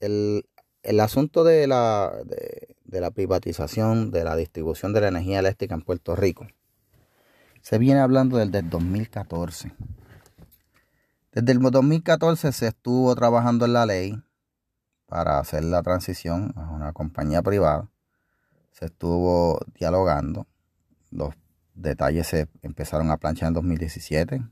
el, 0.01 1.01
asunto 1.01 1.45
de 1.45 1.67
la, 1.67 2.13
de, 2.25 3.01
la 3.01 3.11
privatización 3.11 4.11
de 4.11 4.25
la 4.25 4.37
distribución 4.37 4.93
de 4.93 5.03
la 5.03 5.09
energía 5.09 5.39
eléctrica 5.39 5.75
en 5.75 5.83
Puerto 5.83 6.17
Rico 6.17 6.47
se 7.63 7.79
viene 7.79 8.01
hablando 8.01 8.39
desde 8.39 8.59
el 8.59 8.71
2014. 8.71 9.73
Desde 11.33 11.53
el 11.53 11.61
2014 11.61 12.53
se 12.53 12.69
estuvo 12.69 13.15
trabajando 13.15 13.65
en 13.67 13.73
la 13.75 13.87
ley 13.87 14.23
para 15.07 15.39
hacer 15.39 15.65
la 15.65 15.83
transición 15.83 16.53
a 16.57 16.71
una 16.71 16.93
compañía 16.93 17.43
privada. 17.43 17.89
Se 18.73 18.87
estuvo 18.87 19.61
dialogando. 19.79 20.47
Los 21.11 21.35
detalles 21.75 22.27
se 22.27 22.49
empezaron 22.63 23.11
a 23.11 23.19
planchar 23.19 23.49
en 23.49 23.55
2017. 23.55 24.43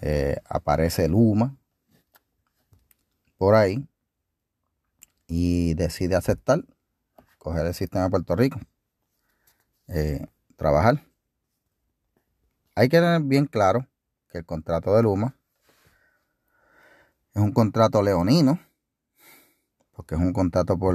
Eh, 0.00 0.36
aparece 0.44 1.04
el 1.04 1.14
UMA 1.14 1.56
por 3.36 3.54
ahí 3.54 3.86
y 5.28 5.74
decide 5.74 6.16
aceptar, 6.16 6.64
coger 7.36 7.66
el 7.66 7.74
sistema 7.74 8.04
de 8.04 8.10
Puerto 8.10 8.34
Rico, 8.34 8.58
eh, 9.86 10.26
trabajar. 10.56 11.04
Hay 12.74 12.88
que 12.88 12.96
tener 12.96 13.22
bien 13.22 13.46
claro 13.46 13.86
que 14.30 14.38
el 14.38 14.46
contrato 14.46 14.96
de 14.96 15.02
Luma 15.02 15.36
es 17.34 17.42
un 17.42 17.52
contrato 17.52 18.02
leonino, 18.02 18.58
porque 19.92 20.14
es 20.14 20.20
un 20.20 20.32
contrato 20.32 20.78
por 20.78 20.94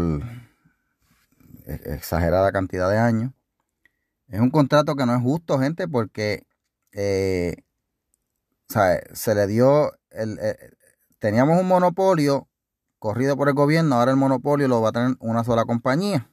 exagerada 1.66 2.52
cantidad 2.52 2.90
de 2.90 2.98
años. 2.98 3.32
Es 4.28 4.40
un 4.40 4.50
contrato 4.50 4.96
que 4.96 5.06
no 5.06 5.16
es 5.16 5.22
justo, 5.22 5.60
gente, 5.60 5.88
porque 5.88 6.48
eh, 6.92 7.64
se 8.68 9.36
le 9.36 9.46
dio, 9.46 9.94
el, 10.10 10.40
eh, 10.40 10.72
teníamos 11.20 11.60
un 11.60 11.68
monopolio 11.68 12.48
corrido 13.04 13.36
por 13.36 13.50
el 13.50 13.54
gobierno, 13.54 13.98
ahora 13.98 14.12
el 14.12 14.18
monopolio 14.18 14.70
lo 14.70 14.80
va 14.82 14.88
a 14.88 14.92
tener 14.94 15.18
una 15.20 15.44
sola 15.44 15.66
compañía. 15.66 16.32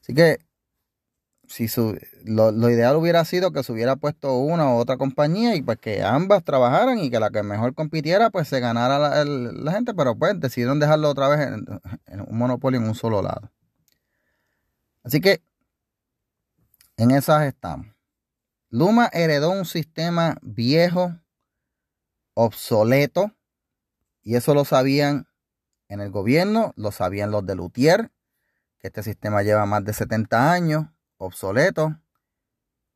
Así 0.00 0.12
que 0.14 0.40
si 1.46 1.68
su, 1.68 1.96
lo, 2.24 2.70
ideal 2.70 2.96
hubiera 2.96 3.24
sido 3.24 3.52
que 3.52 3.62
se 3.62 3.70
hubiera 3.70 3.94
puesto 3.94 4.36
una 4.36 4.68
u 4.74 4.78
otra 4.78 4.96
compañía 4.96 5.54
y 5.54 5.62
pues 5.62 5.78
que 5.78 6.02
ambas 6.02 6.42
trabajaran 6.42 6.98
y 6.98 7.08
que 7.08 7.20
la 7.20 7.30
que 7.30 7.44
mejor 7.44 7.72
compitiera 7.72 8.30
pues 8.30 8.48
se 8.48 8.58
ganara 8.58 8.98
la, 9.24 9.72
gente, 9.72 9.94
pero 9.94 10.16
pues 10.18 10.40
decidieron 10.40 10.80
dejarlo 10.80 11.08
otra 11.08 11.28
vez 11.28 11.38
en, 11.38 11.66
en, 12.06 12.20
un 12.22 12.36
monopolio 12.36 12.80
en 12.80 12.88
un 12.88 12.96
solo 12.96 13.22
lado. 13.22 13.52
Así 15.04 15.20
que 15.20 15.40
en 16.96 17.12
esas 17.12 17.44
estamos. 17.44 17.86
Luma 18.70 19.08
heredó 19.12 19.52
un 19.52 19.66
sistema 19.66 20.36
viejo, 20.42 21.14
obsoleto, 22.34 23.35
y 24.26 24.34
eso 24.34 24.54
lo 24.54 24.64
sabían 24.64 25.28
en 25.86 26.00
el 26.00 26.10
gobierno, 26.10 26.72
lo 26.74 26.90
sabían 26.90 27.30
los 27.30 27.46
de 27.46 27.54
Lutier, 27.54 28.10
que 28.80 28.88
este 28.88 29.04
sistema 29.04 29.44
lleva 29.44 29.66
más 29.66 29.84
de 29.84 29.92
70 29.92 30.50
años, 30.50 30.86
obsoleto, 31.16 31.96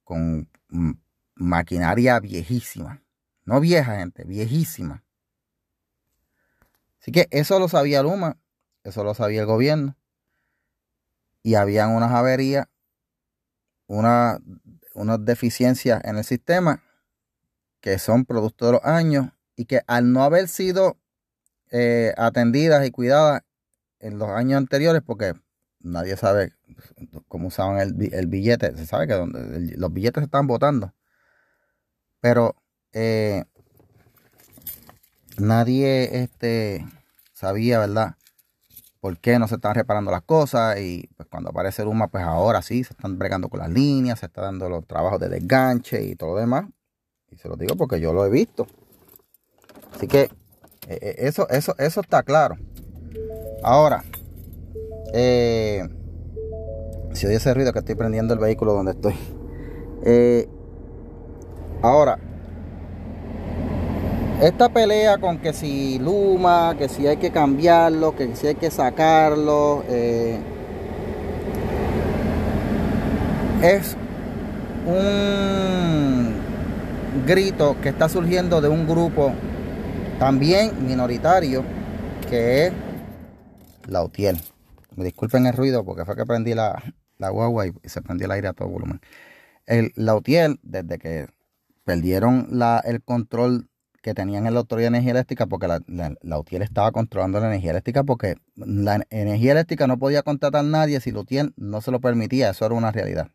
con 0.02 0.50
maquinaria 1.36 2.18
viejísima. 2.18 3.04
No 3.44 3.60
vieja, 3.60 3.98
gente, 3.98 4.24
viejísima. 4.24 5.04
Así 7.00 7.12
que 7.12 7.28
eso 7.30 7.60
lo 7.60 7.68
sabía 7.68 8.02
Luma, 8.02 8.36
eso 8.82 9.04
lo 9.04 9.14
sabía 9.14 9.42
el 9.42 9.46
gobierno. 9.46 9.96
Y 11.44 11.54
habían 11.54 11.90
unas 11.90 12.10
averías, 12.10 12.66
una, 13.86 14.40
unas 14.94 15.24
deficiencias 15.24 16.02
en 16.02 16.16
el 16.16 16.24
sistema 16.24 16.82
que 17.80 18.00
son 18.00 18.24
producto 18.24 18.66
de 18.66 18.72
los 18.72 18.84
años 18.84 19.28
y 19.54 19.66
que 19.66 19.82
al 19.86 20.12
no 20.12 20.24
haber 20.24 20.48
sido 20.48 20.96
eh, 21.70 22.12
atendidas 22.16 22.86
y 22.86 22.90
cuidadas 22.90 23.42
en 23.98 24.18
los 24.18 24.28
años 24.28 24.58
anteriores, 24.58 25.02
porque 25.04 25.34
nadie 25.80 26.16
sabe 26.16 26.52
cómo 27.28 27.48
usaban 27.48 27.78
el, 27.78 28.26
billete, 28.26 28.76
se 28.76 28.86
sabe 28.86 29.06
que 29.06 29.14
donde, 29.14 29.76
los 29.76 29.92
billetes 29.92 30.22
se 30.22 30.26
están 30.26 30.46
botando, 30.46 30.94
pero 32.20 32.56
eh, 32.92 33.44
nadie 35.38 36.22
este, 36.22 36.86
sabía, 37.32 37.78
¿verdad? 37.78 38.16
por 39.00 39.18
qué 39.18 39.38
no 39.38 39.48
se 39.48 39.54
están 39.54 39.74
reparando 39.74 40.10
las 40.10 40.22
cosas 40.22 40.78
y 40.78 41.08
pues 41.16 41.28
cuando 41.28 41.50
aparece 41.50 41.84
Luma, 41.84 42.08
pues 42.08 42.22
ahora 42.22 42.60
sí 42.62 42.84
se 42.84 42.92
están 42.92 43.18
bregando 43.18 43.48
con 43.48 43.60
las 43.60 43.70
líneas, 43.70 44.20
se 44.20 44.26
están 44.26 44.44
dando 44.44 44.68
los 44.68 44.86
trabajos 44.86 45.18
de 45.20 45.30
desganche 45.30 46.02
y 46.04 46.14
todo 46.16 46.34
lo 46.34 46.40
demás. 46.40 46.66
Y 47.30 47.36
se 47.36 47.48
lo 47.48 47.56
digo 47.56 47.76
porque 47.76 48.00
yo 48.00 48.12
lo 48.12 48.26
he 48.26 48.30
visto. 48.30 48.66
Así 49.94 50.06
que 50.06 50.30
eso, 50.88 51.48
eso, 51.48 51.74
eso 51.78 52.00
está 52.00 52.22
claro. 52.22 52.56
Ahora, 53.62 54.04
eh, 55.12 55.88
si 57.12 57.26
oye 57.26 57.36
ese 57.36 57.52
ruido 57.54 57.72
que 57.72 57.80
estoy 57.80 57.94
prendiendo 57.94 58.34
el 58.34 58.40
vehículo 58.40 58.72
donde 58.72 58.92
estoy. 58.92 59.14
ahora, 61.82 62.18
esta 64.40 64.70
pelea 64.70 65.18
con 65.18 65.36
que 65.36 65.52
si 65.52 65.98
Luma, 65.98 66.74
que 66.78 66.88
si 66.88 67.06
hay 67.06 67.18
que 67.18 67.30
cambiarlo, 67.30 68.16
que 68.16 68.34
si 68.34 68.46
hay 68.46 68.54
que 68.54 68.70
sacarlo, 68.70 69.84
eh, 69.86 70.38
es 73.62 73.98
un 74.86 76.32
grito 77.26 77.76
que 77.82 77.90
está 77.90 78.08
surgiendo 78.08 78.62
de 78.62 78.68
un 78.68 78.88
grupo 78.88 79.32
también 80.20 80.86
minoritario 80.86 81.64
que 82.28 82.66
es 82.66 82.72
la 83.86 84.04
UTIEL. 84.04 84.38
Me 84.94 85.04
disculpen 85.04 85.46
el 85.46 85.54
ruido 85.54 85.82
porque 85.82 86.04
fue 86.04 86.14
que 86.14 86.26
prendí 86.26 86.52
la, 86.52 86.80
la 87.16 87.30
guagua 87.30 87.66
y 87.66 87.72
se 87.84 88.02
prendió 88.02 88.26
el 88.26 88.32
aire 88.32 88.48
a 88.48 88.52
todo 88.52 88.68
volumen. 88.68 89.00
El, 89.64 89.92
la 89.96 90.14
UTIEL, 90.14 90.60
desde 90.62 90.98
que 90.98 91.26
perdieron 91.84 92.48
la, 92.50 92.82
el 92.84 93.02
control 93.02 93.70
que 94.02 94.12
tenían 94.12 94.46
en 94.46 94.52
la 94.52 94.60
Autoridad 94.60 94.90
de 94.90 94.98
Energía 94.98 95.12
Eléctrica 95.12 95.46
porque 95.46 95.68
la, 95.68 95.80
la, 95.86 96.38
UTIEL 96.38 96.60
estaba 96.60 96.92
controlando 96.92 97.40
la 97.40 97.46
energía 97.46 97.70
eléctrica 97.70 98.04
porque 98.04 98.36
la 98.56 99.06
energía 99.08 99.52
eléctrica 99.52 99.86
no 99.86 99.98
podía 99.98 100.22
contratar 100.22 100.60
a 100.60 100.68
nadie 100.68 101.00
si 101.00 101.12
la 101.12 101.20
UTIEL 101.20 101.54
no 101.56 101.80
se 101.80 101.90
lo 101.90 102.00
permitía, 102.00 102.50
eso 102.50 102.66
era 102.66 102.74
una 102.74 102.92
realidad. 102.92 103.30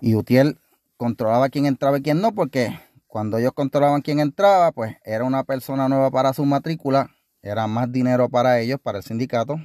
Y 0.00 0.16
UTIEL 0.16 0.58
controlaba 0.96 1.48
quién 1.48 1.66
entraba 1.66 1.98
y 1.98 2.02
quién 2.02 2.20
no 2.20 2.32
porque 2.32 2.76
cuando 3.12 3.36
ellos 3.36 3.52
controlaban 3.52 4.00
quién 4.00 4.20
entraba, 4.20 4.72
pues 4.72 4.96
era 5.04 5.24
una 5.24 5.44
persona 5.44 5.86
nueva 5.86 6.10
para 6.10 6.32
su 6.32 6.46
matrícula, 6.46 7.10
era 7.42 7.66
más 7.66 7.92
dinero 7.92 8.30
para 8.30 8.58
ellos, 8.58 8.80
para 8.82 8.96
el 8.96 9.04
sindicato, 9.04 9.56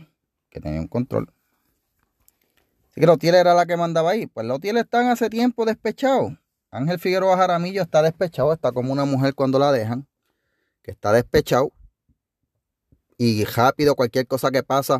que 0.49 0.59
tenía 0.59 0.81
un 0.81 0.89
control. 0.89 1.31
Así 2.89 2.99
que 2.99 3.07
la 3.07 3.13
UTIEL 3.13 3.35
era 3.35 3.53
la 3.53 3.65
que 3.65 3.77
mandaba 3.77 4.11
ahí. 4.11 4.27
Pues 4.27 4.45
la 4.45 4.55
UTIEL 4.55 4.75
están 4.75 5.07
hace 5.07 5.29
tiempo 5.29 5.63
despechados 5.63 6.33
Ángel 6.71 6.99
Figueroa 6.99 7.37
Jaramillo 7.37 7.81
está 7.81 8.01
despechado, 8.01 8.51
está 8.51 8.73
como 8.73 8.91
una 8.91 9.05
mujer 9.05 9.33
cuando 9.33 9.59
la 9.59 9.71
dejan, 9.71 10.09
que 10.83 10.91
está 10.91 11.13
despechado. 11.13 11.71
Y 13.17 13.45
rápido, 13.45 13.95
cualquier 13.95 14.27
cosa 14.27 14.51
que 14.51 14.61
pasa, 14.61 14.99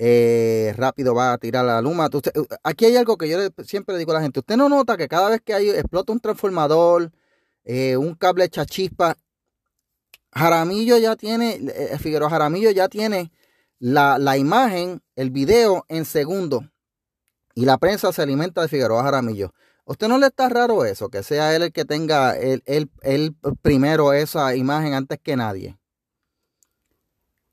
eh, 0.00 0.74
rápido 0.76 1.14
va 1.14 1.34
a 1.34 1.38
tirar 1.38 1.64
la 1.64 1.80
luma. 1.80 2.10
aquí 2.64 2.86
hay 2.86 2.96
algo 2.96 3.16
que 3.16 3.28
yo 3.28 3.38
siempre 3.62 3.92
le 3.92 4.00
digo 4.00 4.10
a 4.10 4.16
la 4.16 4.22
gente. 4.22 4.40
Usted 4.40 4.56
no 4.56 4.68
nota 4.68 4.96
que 4.96 5.06
cada 5.06 5.28
vez 5.28 5.40
que 5.40 5.54
hay, 5.54 5.70
explota 5.70 6.12
un 6.12 6.18
transformador, 6.18 7.12
eh, 7.64 7.96
un 7.96 8.14
cable 8.14 8.48
chachispa, 8.48 9.16
Jaramillo 10.32 10.98
ya 10.98 11.16
tiene, 11.16 11.60
eh, 11.74 11.98
Figueroa 11.98 12.30
Jaramillo 12.30 12.70
ya 12.70 12.88
tiene 12.88 13.32
la, 13.78 14.18
la, 14.18 14.36
imagen, 14.36 15.02
el 15.16 15.30
video 15.30 15.84
en 15.88 16.04
segundo. 16.04 16.70
Y 17.54 17.64
la 17.64 17.78
prensa 17.78 18.12
se 18.12 18.22
alimenta 18.22 18.62
de 18.62 18.68
Figueroa 18.68 19.02
Jaramillo 19.02 19.52
usted 19.90 20.06
no 20.06 20.18
le 20.18 20.26
está 20.26 20.48
raro 20.48 20.84
eso? 20.84 21.08
Que 21.08 21.24
sea 21.24 21.54
él 21.56 21.62
el 21.62 21.72
que 21.72 21.84
tenga 21.84 22.36
el, 22.36 22.90
primero 23.60 24.12
esa 24.12 24.54
imagen 24.54 24.94
antes 24.94 25.18
que 25.20 25.34
nadie. 25.34 25.76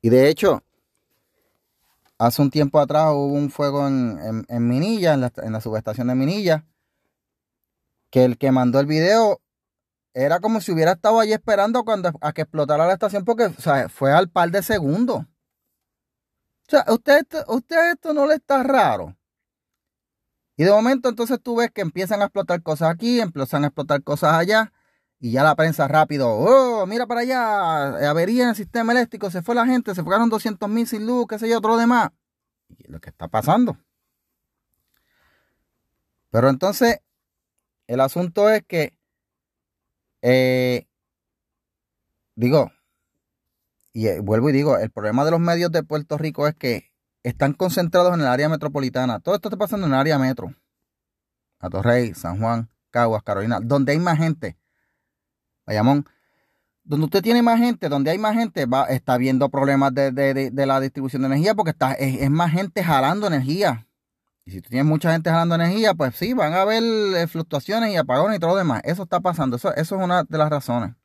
Y 0.02 0.10
de 0.10 0.30
hecho, 0.30 0.64
hace 2.20 2.42
un 2.44 2.52
tiempo 2.52 2.80
atrás 2.80 3.12
hubo 3.12 3.34
un 3.34 3.50
fuego 3.50 3.88
en, 3.88 4.46
Minilla, 4.68 5.14
en 5.16 5.52
la, 5.52 5.62
subestación 5.62 6.08
de 6.08 6.16
Minilla, 6.16 6.66
que 8.12 8.24
el 8.24 8.38
que 8.38 8.52
mandó 8.52 8.80
el 8.80 8.86
video 8.86 9.42
era 10.18 10.40
como 10.40 10.62
si 10.62 10.72
hubiera 10.72 10.94
estado 10.94 11.20
allí 11.20 11.32
esperando 11.32 11.84
cuando, 11.84 12.12
a 12.22 12.34
que 12.34 12.42
explotara 12.42 12.88
la 12.88 12.94
estación 12.94 13.24
porque 13.24 13.52
fue 13.90 14.12
al 14.12 14.30
par 14.30 14.50
de 14.50 14.64
segundos. 14.64 15.20
O 15.20 16.70
sea, 16.70 16.86
usted, 16.90 17.26
usted 17.48 17.92
esto 17.92 18.14
no 18.14 18.26
le 18.26 18.34
está 18.34 18.64
raro. 18.64 19.16
Y 20.56 20.64
de 20.64 20.72
momento 20.72 21.08
entonces 21.08 21.40
tú 21.42 21.58
ves 21.58 21.70
que 21.72 21.82
empiezan 21.82 22.22
a 22.22 22.26
explotar 22.26 22.64
cosas 22.64 22.90
aquí, 22.90 23.22
empiezan 23.22 23.64
a 23.64 23.68
explotar 23.68 24.02
cosas 24.02 24.34
allá. 24.34 24.74
Y 25.20 25.32
ya 25.32 25.44
la 25.44 25.56
prensa 25.56 25.88
rápido, 25.88 26.30
oh, 26.30 26.88
mira 26.88 27.06
para 27.06 27.22
allá, 27.22 28.10
avería 28.10 28.44
en 28.44 28.50
el 28.50 28.56
sistema 28.56 28.94
eléctrico, 28.94 29.30
se 29.30 29.44
fue 29.44 29.54
la 29.54 29.66
gente, 29.66 29.94
se 29.94 30.04
fueron 30.04 30.30
200 30.30 30.68
mil 30.68 30.88
sin 30.88 31.06
luz, 31.06 31.28
qué 31.28 31.38
sé 31.38 31.48
yo, 31.48 31.60
otro 31.60 31.78
demás. 31.78 32.10
Y 32.70 32.92
lo 32.92 33.00
que 33.00 33.10
está 33.10 33.28
pasando. 33.28 33.78
Pero 36.32 36.50
entonces, 36.50 37.02
el 37.88 38.00
asunto 38.00 38.50
es 38.50 38.64
que, 38.68 38.97
eh, 40.22 40.88
digo, 42.36 42.72
y 43.94 44.08
eh, 44.08 44.20
vuelvo 44.20 44.50
y 44.50 44.54
digo, 44.54 44.78
el 44.78 44.92
problema 44.92 45.26
de 45.26 45.32
los 45.32 45.40
medios 45.40 45.72
de 45.72 45.84
Puerto 45.84 46.18
Rico 46.18 46.48
es 46.48 46.56
que 46.56 46.92
están 47.24 47.54
concentrados 47.54 48.14
en 48.14 48.22
el 48.22 48.28
área 48.28 48.48
metropolitana. 48.48 49.20
Todo 49.20 49.36
esto 49.36 49.50
está 49.50 49.58
pasando 49.58 49.88
en 49.88 49.94
el 49.94 50.00
área 50.00 50.20
metro. 50.20 50.54
Atorrey, 51.60 52.14
San 52.14 52.40
Juan, 52.40 52.70
Caguas, 52.92 53.24
Carolina, 53.24 53.60
donde 53.60 53.94
hay 53.94 54.00
más 54.00 54.18
gente. 54.18 54.58
Bayamón, 55.66 56.06
donde 56.84 57.06
usted 57.06 57.22
tiene 57.22 57.42
más 57.42 57.60
gente, 57.60 57.90
donde 57.90 58.12
hay 58.12 58.18
más 58.18 58.36
gente, 58.36 58.66
va, 58.66 58.86
está 58.86 59.18
viendo 59.18 59.50
problemas 59.50 59.94
de, 59.94 60.52
la 60.54 60.80
distribución 60.80 61.24
de 61.24 61.28
energía 61.28 61.56
porque 61.56 61.72
está, 61.72 61.94
es, 61.94 62.30
más 62.30 62.52
gente 62.52 62.84
jalando 62.84 63.28
energía. 63.28 63.87
Y 64.48 64.52
si 64.52 64.62
tú 64.62 64.70
tienes 64.70 64.86
mucha 64.86 65.12
gente 65.12 65.30
jalando 65.30 65.56
energía, 65.56 65.94
pues 65.94 66.16
sí, 66.16 66.32
van 66.32 66.54
a 66.54 66.62
haber 66.62 66.82
eh, 66.82 67.28
fluctuaciones 67.28 67.92
y 67.92 67.98
apagones 67.98 68.38
y 68.38 68.40
todo 68.40 68.52
lo 68.52 68.56
demás. 68.56 68.80
Eso 68.86 69.04
está 69.04 69.20
pasando. 69.20 69.58
Eso, 69.58 69.76
es 69.76 69.92
una 69.92 70.24
de 70.24 70.38
las 70.38 70.50
razones. 70.50 70.96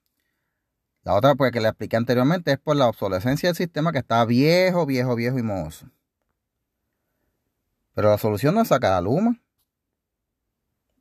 La 1.03 1.15
otra, 1.15 1.35
pues, 1.35 1.51
que 1.51 1.61
le 1.61 1.67
expliqué 1.67 1.97
anteriormente, 1.97 2.53
es 2.53 2.59
por 2.61 2.77
la 2.77 2.87
obsolescencia 2.87 3.49
del 3.49 3.57
sistema 3.57 3.91
que 3.91 3.99
está 3.99 4.25
viejo, 4.25 4.87
viejo, 4.87 5.17
viejo 5.17 5.41
y 5.41 5.43
mohoso. 5.43 5.91
Pero 7.95 8.11
la 8.11 8.19
solución 8.19 8.55
no 8.55 8.61
es 8.61 8.69
sacar 8.69 8.93
a 8.93 9.01
Luma. 9.01 9.41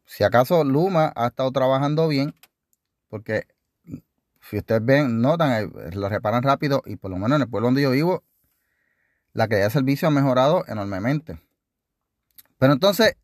Si 0.05 0.23
acaso 0.23 0.63
Luma 0.63 1.13
ha 1.15 1.27
estado 1.27 1.51
trabajando 1.51 2.07
bien, 2.07 2.33
porque 3.07 3.45
si 4.49 4.57
ustedes 4.57 4.83
ven, 4.83 5.21
notan, 5.21 5.51
eh, 5.51 5.91
lo 5.91 6.09
reparan 6.09 6.41
rápido 6.41 6.81
y 6.87 6.95
por 6.95 7.11
lo 7.11 7.17
menos 7.17 7.35
en 7.35 7.43
el 7.43 7.49
pueblo 7.49 7.67
donde 7.67 7.83
yo 7.83 7.91
vivo, 7.91 8.23
la 9.31 9.47
calidad 9.47 9.67
de 9.67 9.73
servicio 9.73 10.07
ha 10.07 10.11
mejorado 10.11 10.65
enormemente. 10.67 11.39
Pero 12.61 12.73
entonces, 12.73 13.17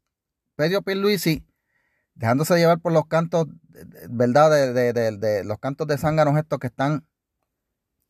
Pedro 0.55 0.81
Pierluisi, 0.81 1.45
dejándose 2.15 2.57
llevar 2.57 2.79
por 2.79 2.91
los 2.91 3.05
cantos, 3.05 3.45
¿verdad? 4.09 4.73
De, 4.73 5.43
los 5.43 5.59
cantos 5.59 5.85
de 5.85 5.99
zánganos 5.99 6.35
estos 6.39 6.57
que 6.57 6.65
están 6.65 7.05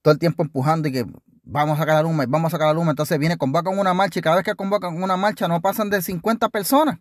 todo 0.02 0.14
el 0.14 0.20
tiempo 0.20 0.44
empujando 0.44 0.88
y 0.88 0.94
que 0.94 1.06
vamos 1.44 1.76
a 1.76 1.82
sacar 1.82 1.96
la 1.96 2.04
luma, 2.04 2.24
vamos 2.30 2.48
a 2.48 2.56
sacar 2.56 2.68
la 2.68 2.74
luma. 2.74 2.92
Entonces 2.92 3.20
viene, 3.20 3.36
convocan 3.36 3.78
una 3.78 3.94
marcha 3.94 4.20
y 4.20 4.22
cada 4.22 4.38
vez 4.38 4.46
que 4.46 4.56
convocan 4.56 5.04
una 5.04 5.18
marcha 5.18 5.50
no 5.50 5.60
pasan 5.60 5.90
de 5.90 6.02
50 6.02 6.48
personas. 6.48 6.98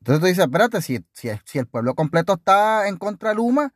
Entonces 0.00 0.20
tú 0.20 0.26
dices, 0.26 0.44
espérate, 0.46 0.82
si, 0.82 0.98
si, 1.12 1.58
el 1.60 1.66
pueblo 1.68 1.94
completo 1.94 2.32
está 2.32 2.88
en 2.88 2.96
contra 2.96 3.28
de 3.28 3.36
Luma, 3.36 3.72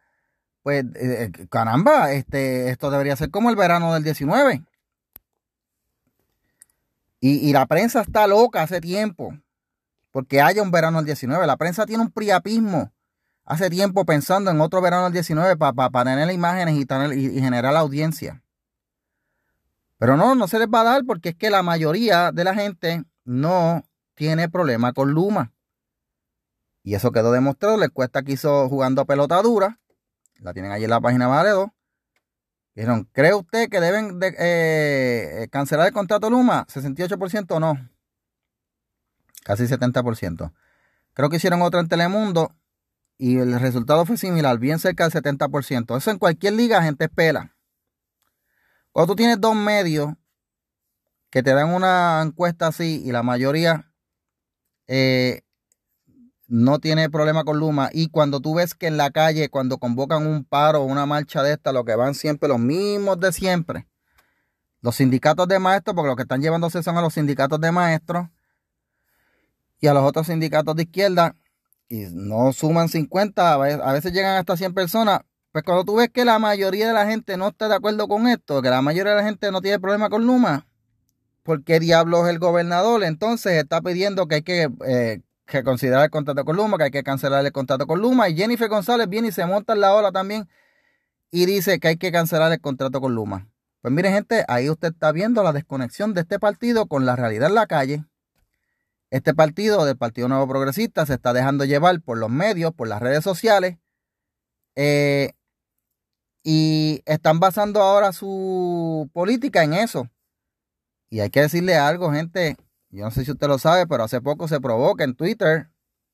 pues 0.64 0.84
eh, 0.96 1.30
eh, 1.36 1.46
caramba, 1.48 2.10
este, 2.10 2.70
esto 2.70 2.90
debería 2.90 3.14
ser 3.14 3.30
como 3.30 3.48
el 3.48 3.54
verano 3.54 3.94
del 3.94 4.02
19. 4.02 4.64
Y, 7.20 7.52
la 7.52 7.66
prensa 7.66 8.00
está 8.00 8.26
loca 8.26 8.62
hace 8.62 8.80
tiempo, 8.80 9.36
porque 10.12 10.40
haya 10.40 10.62
un 10.62 10.70
verano 10.70 10.98
del 10.98 11.06
19. 11.06 11.46
La 11.46 11.56
prensa 11.56 11.84
tiene 11.84 12.04
un 12.04 12.12
priapismo 12.12 12.92
hace 13.44 13.70
tiempo 13.70 14.04
pensando 14.04 14.50
en 14.50 14.60
otro 14.60 14.80
verano 14.80 15.04
del 15.04 15.14
19 15.14 15.56
para 15.56 16.04
tener 16.04 16.30
imágenes 16.30 16.76
y, 16.76 16.84
tener, 16.86 17.16
y, 17.16 17.40
generar 17.40 17.74
audiencia. 17.74 18.42
Pero 19.98 20.16
no, 20.16 20.36
no 20.36 20.46
se 20.46 20.60
les 20.60 20.68
va 20.68 20.82
a 20.82 20.84
dar 20.84 21.04
porque 21.04 21.30
es 21.30 21.34
que 21.34 21.50
la 21.50 21.64
mayoría 21.64 22.30
de 22.30 22.44
la 22.44 22.54
gente 22.54 23.02
no 23.24 23.82
tiene 24.14 24.48
problema 24.48 24.92
con 24.92 25.10
Luma. 25.10 25.52
Y 26.84 26.94
eso 26.94 27.10
quedó 27.10 27.32
demostrado. 27.32 27.76
La 27.76 27.86
encuesta 27.86 28.22
que 28.22 28.32
hizo 28.32 28.68
jugando 28.68 29.02
a 29.02 29.04
pelota 29.04 29.42
dura. 29.42 29.80
La 30.36 30.52
tienen 30.52 30.70
allí 30.70 30.84
en 30.84 30.90
la 30.90 31.00
página 31.00 31.26
Vale 31.26 31.50
2. 31.50 31.68
Dijeron, 32.78 33.08
¿cree 33.12 33.34
usted 33.34 33.68
que 33.68 33.80
deben 33.80 34.20
de, 34.20 34.36
eh, 34.38 35.48
cancelar 35.50 35.88
el 35.88 35.92
contrato 35.92 36.30
Luma? 36.30 36.64
68% 36.68 37.56
o 37.56 37.58
no. 37.58 37.90
Casi 39.42 39.64
70%. 39.64 40.52
Creo 41.12 41.28
que 41.28 41.38
hicieron 41.38 41.60
otra 41.62 41.80
en 41.80 41.88
Telemundo 41.88 42.54
y 43.16 43.38
el 43.38 43.58
resultado 43.58 44.06
fue 44.06 44.16
similar, 44.16 44.60
bien 44.60 44.78
cerca 44.78 45.08
del 45.08 45.12
70%. 45.12 45.96
Eso 45.96 46.12
en 46.12 46.18
cualquier 46.18 46.52
liga 46.52 46.80
gente 46.80 47.06
espera. 47.06 47.56
Cuando 48.92 49.12
tú 49.12 49.16
tienes 49.16 49.40
dos 49.40 49.56
medios 49.56 50.14
que 51.30 51.42
te 51.42 51.54
dan 51.54 51.70
una 51.70 52.22
encuesta 52.24 52.68
así 52.68 53.02
y 53.04 53.10
la 53.10 53.24
mayoría 53.24 53.90
eh, 54.86 55.42
no 56.48 56.80
tiene 56.80 57.08
problema 57.10 57.44
con 57.44 57.58
Luma. 57.58 57.90
Y 57.92 58.08
cuando 58.08 58.40
tú 58.40 58.54
ves 58.54 58.74
que 58.74 58.88
en 58.88 58.96
la 58.96 59.10
calle 59.10 59.48
cuando 59.48 59.78
convocan 59.78 60.26
un 60.26 60.44
paro 60.44 60.82
o 60.82 60.84
una 60.84 61.06
marcha 61.06 61.42
de 61.42 61.52
esta 61.52 61.72
lo 61.72 61.84
que 61.84 61.94
van 61.94 62.14
siempre 62.14 62.48
los 62.48 62.58
mismos 62.58 63.20
de 63.20 63.32
siempre 63.32 63.86
los 64.80 64.96
sindicatos 64.96 65.48
de 65.48 65.58
maestros 65.58 65.94
porque 65.94 66.08
lo 66.08 66.16
que 66.16 66.22
están 66.22 66.40
llevándose 66.40 66.82
son 66.82 66.96
a 66.96 67.02
los 67.02 67.14
sindicatos 67.14 67.60
de 67.60 67.72
maestros 67.72 68.28
y 69.80 69.86
a 69.86 69.94
los 69.94 70.04
otros 70.04 70.26
sindicatos 70.26 70.74
de 70.76 70.82
izquierda 70.84 71.34
y 71.88 72.06
no 72.12 72.52
suman 72.52 72.88
50 72.88 73.54
a 73.54 73.92
veces 73.92 74.12
llegan 74.12 74.36
hasta 74.36 74.56
100 74.56 74.74
personas 74.74 75.20
pues 75.52 75.64
cuando 75.64 75.84
tú 75.84 75.96
ves 75.96 76.10
que 76.10 76.24
la 76.24 76.38
mayoría 76.38 76.88
de 76.88 76.94
la 76.94 77.06
gente 77.06 77.36
no 77.36 77.48
está 77.48 77.68
de 77.68 77.74
acuerdo 77.74 78.08
con 78.08 78.26
esto 78.28 78.62
que 78.62 78.70
la 78.70 78.82
mayoría 78.82 79.12
de 79.12 79.22
la 79.22 79.26
gente 79.26 79.50
no 79.50 79.60
tiene 79.60 79.78
problema 79.78 80.10
con 80.10 80.26
Luma 80.26 80.66
¿por 81.42 81.64
qué 81.64 81.80
diablos 81.80 82.28
el 82.28 82.38
gobernador 82.38 83.02
entonces 83.04 83.54
está 83.54 83.80
pidiendo 83.80 84.28
que 84.28 84.36
hay 84.36 84.42
que 84.42 84.68
eh, 84.86 85.20
que 85.48 85.64
considerar 85.64 86.04
el 86.04 86.10
contrato 86.10 86.44
con 86.44 86.56
Luma, 86.56 86.76
que 86.78 86.84
hay 86.84 86.90
que 86.90 87.02
cancelar 87.02 87.44
el 87.44 87.52
contrato 87.52 87.86
con 87.86 88.00
Luma. 88.00 88.28
Y 88.28 88.36
Jennifer 88.36 88.68
González 88.68 89.08
viene 89.08 89.28
y 89.28 89.32
se 89.32 89.46
monta 89.46 89.72
en 89.72 89.80
la 89.80 89.94
ola 89.94 90.12
también 90.12 90.48
y 91.30 91.46
dice 91.46 91.80
que 91.80 91.88
hay 91.88 91.96
que 91.96 92.12
cancelar 92.12 92.52
el 92.52 92.60
contrato 92.60 93.00
con 93.00 93.14
Luma. 93.14 93.48
Pues 93.80 93.92
mire 93.92 94.10
gente, 94.10 94.44
ahí 94.48 94.68
usted 94.68 94.92
está 94.92 95.10
viendo 95.12 95.42
la 95.42 95.52
desconexión 95.52 96.14
de 96.14 96.20
este 96.22 96.38
partido 96.38 96.86
con 96.86 97.06
la 97.06 97.16
realidad 97.16 97.48
en 97.48 97.54
la 97.54 97.66
calle. 97.66 98.04
Este 99.10 99.34
partido 99.34 99.86
del 99.86 99.96
Partido 99.96 100.28
Nuevo 100.28 100.46
Progresista 100.46 101.06
se 101.06 101.14
está 101.14 101.32
dejando 101.32 101.64
llevar 101.64 102.00
por 102.02 102.18
los 102.18 102.28
medios, 102.28 102.74
por 102.74 102.88
las 102.88 103.00
redes 103.00 103.24
sociales. 103.24 103.78
Eh, 104.76 105.32
y 106.42 107.02
están 107.06 107.40
basando 107.40 107.80
ahora 107.80 108.12
su 108.12 109.08
política 109.14 109.62
en 109.62 109.72
eso. 109.72 110.08
Y 111.08 111.20
hay 111.20 111.30
que 111.30 111.40
decirle 111.40 111.76
algo, 111.76 112.12
gente. 112.12 112.56
Yo 112.90 113.04
no 113.04 113.10
sé 113.10 113.24
si 113.24 113.30
usted 113.30 113.48
lo 113.48 113.58
sabe, 113.58 113.86
pero 113.86 114.04
hace 114.04 114.20
poco 114.20 114.48
se 114.48 114.60
probó 114.60 114.96
que 114.96 115.04
en 115.04 115.14
Twitter 115.14 115.70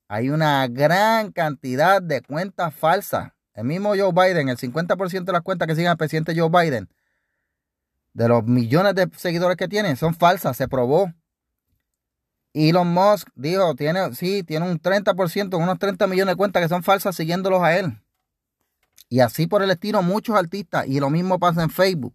hay 0.08 0.30
una 0.30 0.66
gran 0.68 1.32
cantidad 1.32 2.02
de 2.02 2.22
cuentas 2.22 2.74
falsas. 2.74 3.32
El 3.54 3.64
mismo 3.64 3.90
Joe 3.90 4.12
Biden, 4.12 4.48
el 4.48 4.56
50% 4.56 5.24
de 5.24 5.32
las 5.32 5.42
cuentas 5.42 5.68
que 5.68 5.74
siguen 5.76 5.90
al 5.90 5.96
presidente 5.96 6.34
Joe 6.37 6.50
Biden, 6.50 6.88
de 8.12 8.28
los 8.28 8.44
millones 8.44 8.94
de 8.94 9.08
seguidores 9.16 9.56
que 9.56 9.68
tiene, 9.68 9.94
son 9.96 10.14
falsas, 10.14 10.56
se 10.56 10.68
probó. 10.68 11.12
Elon 12.52 12.88
Musk 12.88 13.28
dijo, 13.34 13.74
tiene, 13.74 14.14
sí, 14.14 14.42
tiene 14.44 14.70
un 14.70 14.80
30%, 14.80 15.56
unos 15.56 15.78
30 15.78 16.06
millones 16.06 16.32
de 16.32 16.37
cuentas 16.37 16.62
que 16.62 16.68
son 16.68 16.82
falsas 16.82 17.16
siguiéndolos 17.16 17.62
a 17.62 17.76
él. 17.76 18.00
Y 19.08 19.20
así 19.20 19.46
por 19.46 19.62
el 19.62 19.70
estilo 19.70 20.02
muchos 20.02 20.37
artistas. 20.37 20.87
Y 20.87 21.00
lo 21.00 21.10
mismo 21.10 21.38
pasa 21.38 21.62
en 21.62 21.70
Facebook. 21.70 22.14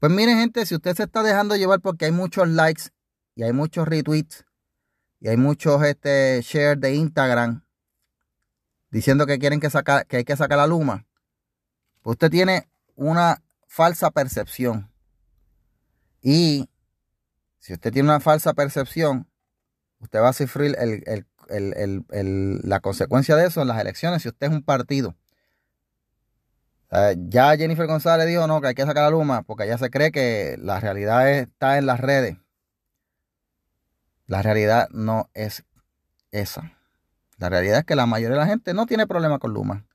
Pues 0.00 0.12
miren 0.12 0.38
gente, 0.38 0.64
si 0.64 0.76
usted 0.76 0.94
se 0.94 1.02
está 1.04 1.24
dejando 1.24 1.56
llevar 1.56 1.80
porque 1.80 2.04
hay 2.04 2.12
muchos 2.12 2.48
likes 2.48 2.90
y 3.34 3.42
hay 3.42 3.52
muchos 3.52 3.88
retweets 3.88 4.44
y 5.20 5.28
hay 5.28 5.36
muchos 5.36 5.82
este, 5.82 6.40
shares 6.42 6.80
de 6.80 6.94
Instagram 6.94 7.64
diciendo 8.90 9.26
que 9.26 9.40
quieren 9.40 9.58
que, 9.58 9.70
sacar, 9.70 10.06
que 10.06 10.18
hay 10.18 10.24
que 10.24 10.36
sacar 10.36 10.58
la 10.58 10.68
luma, 10.68 11.06
pues 12.02 12.14
usted 12.14 12.30
tiene 12.30 12.68
una 12.94 13.42
falsa 13.66 14.12
percepción. 14.12 14.88
Y 16.22 16.68
si 17.58 17.72
usted 17.72 17.92
tiene 17.92 18.08
una 18.08 18.20
falsa 18.20 18.54
percepción, 18.54 19.28
usted 19.98 20.20
va 20.20 20.28
a 20.28 20.32
sufrir 20.32 20.76
la 21.48 22.80
consecuencia 22.80 23.34
de 23.34 23.48
eso 23.48 23.62
en 23.62 23.68
las 23.68 23.80
elecciones 23.80 24.22
si 24.22 24.28
usted 24.28 24.46
es 24.46 24.52
un 24.52 24.62
partido 24.62 25.16
ya 26.90 27.56
Jennifer 27.56 27.86
González 27.86 28.26
dijo 28.26 28.46
no, 28.46 28.60
que 28.60 28.68
hay 28.68 28.74
que 28.74 28.84
sacar 28.84 29.04
la 29.04 29.10
luma 29.10 29.42
porque 29.42 29.64
ella 29.64 29.78
se 29.78 29.90
cree 29.90 30.10
que 30.10 30.56
la 30.58 30.80
realidad 30.80 31.28
está 31.30 31.78
en 31.78 31.86
las 31.86 32.00
redes. 32.00 32.38
La 34.26 34.42
realidad 34.42 34.88
no 34.90 35.30
es 35.34 35.64
esa. 36.30 36.72
La 37.38 37.48
realidad 37.48 37.78
es 37.78 37.84
que 37.84 37.96
la 37.96 38.06
mayoría 38.06 38.36
de 38.36 38.42
la 38.42 38.46
gente 38.46 38.74
no 38.74 38.86
tiene 38.86 39.06
problema 39.06 39.38
con 39.38 39.52
Luma. 39.54 39.86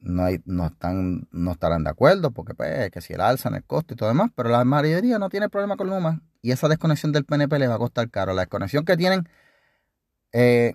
No, 0.00 0.24
hay, 0.24 0.40
no, 0.44 0.66
están, 0.66 1.28
no 1.30 1.52
estarán 1.52 1.84
de 1.84 1.90
acuerdo 1.90 2.30
porque 2.30 2.54
pues, 2.54 2.90
que 2.90 3.00
si 3.00 3.12
el 3.12 3.20
alza 3.20 3.48
en 3.48 3.56
el 3.56 3.64
costo 3.64 3.94
y 3.94 3.96
todo 3.96 4.08
demás, 4.08 4.30
pero 4.34 4.48
la 4.48 4.64
mayoría 4.64 5.18
no 5.18 5.28
tiene 5.28 5.48
problema 5.48 5.76
con 5.76 5.88
Luma. 5.88 6.22
Y 6.40 6.52
esa 6.52 6.68
desconexión 6.68 7.12
del 7.12 7.24
PNP 7.24 7.58
le 7.58 7.68
va 7.68 7.74
a 7.74 7.78
costar 7.78 8.08
caro. 8.10 8.32
La 8.32 8.42
desconexión 8.42 8.84
que 8.84 8.96
tienen 8.96 9.28
eh, 10.32 10.74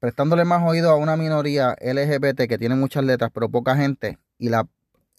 prestándole 0.00 0.44
más 0.44 0.62
oído 0.62 0.90
a 0.90 0.96
una 0.96 1.16
minoría 1.16 1.76
LGBT 1.80 2.48
que 2.48 2.58
tiene 2.58 2.74
muchas 2.74 3.04
letras 3.04 3.30
pero 3.32 3.48
poca 3.50 3.76
gente 3.76 4.18
y 4.38 4.48
la 4.48 4.68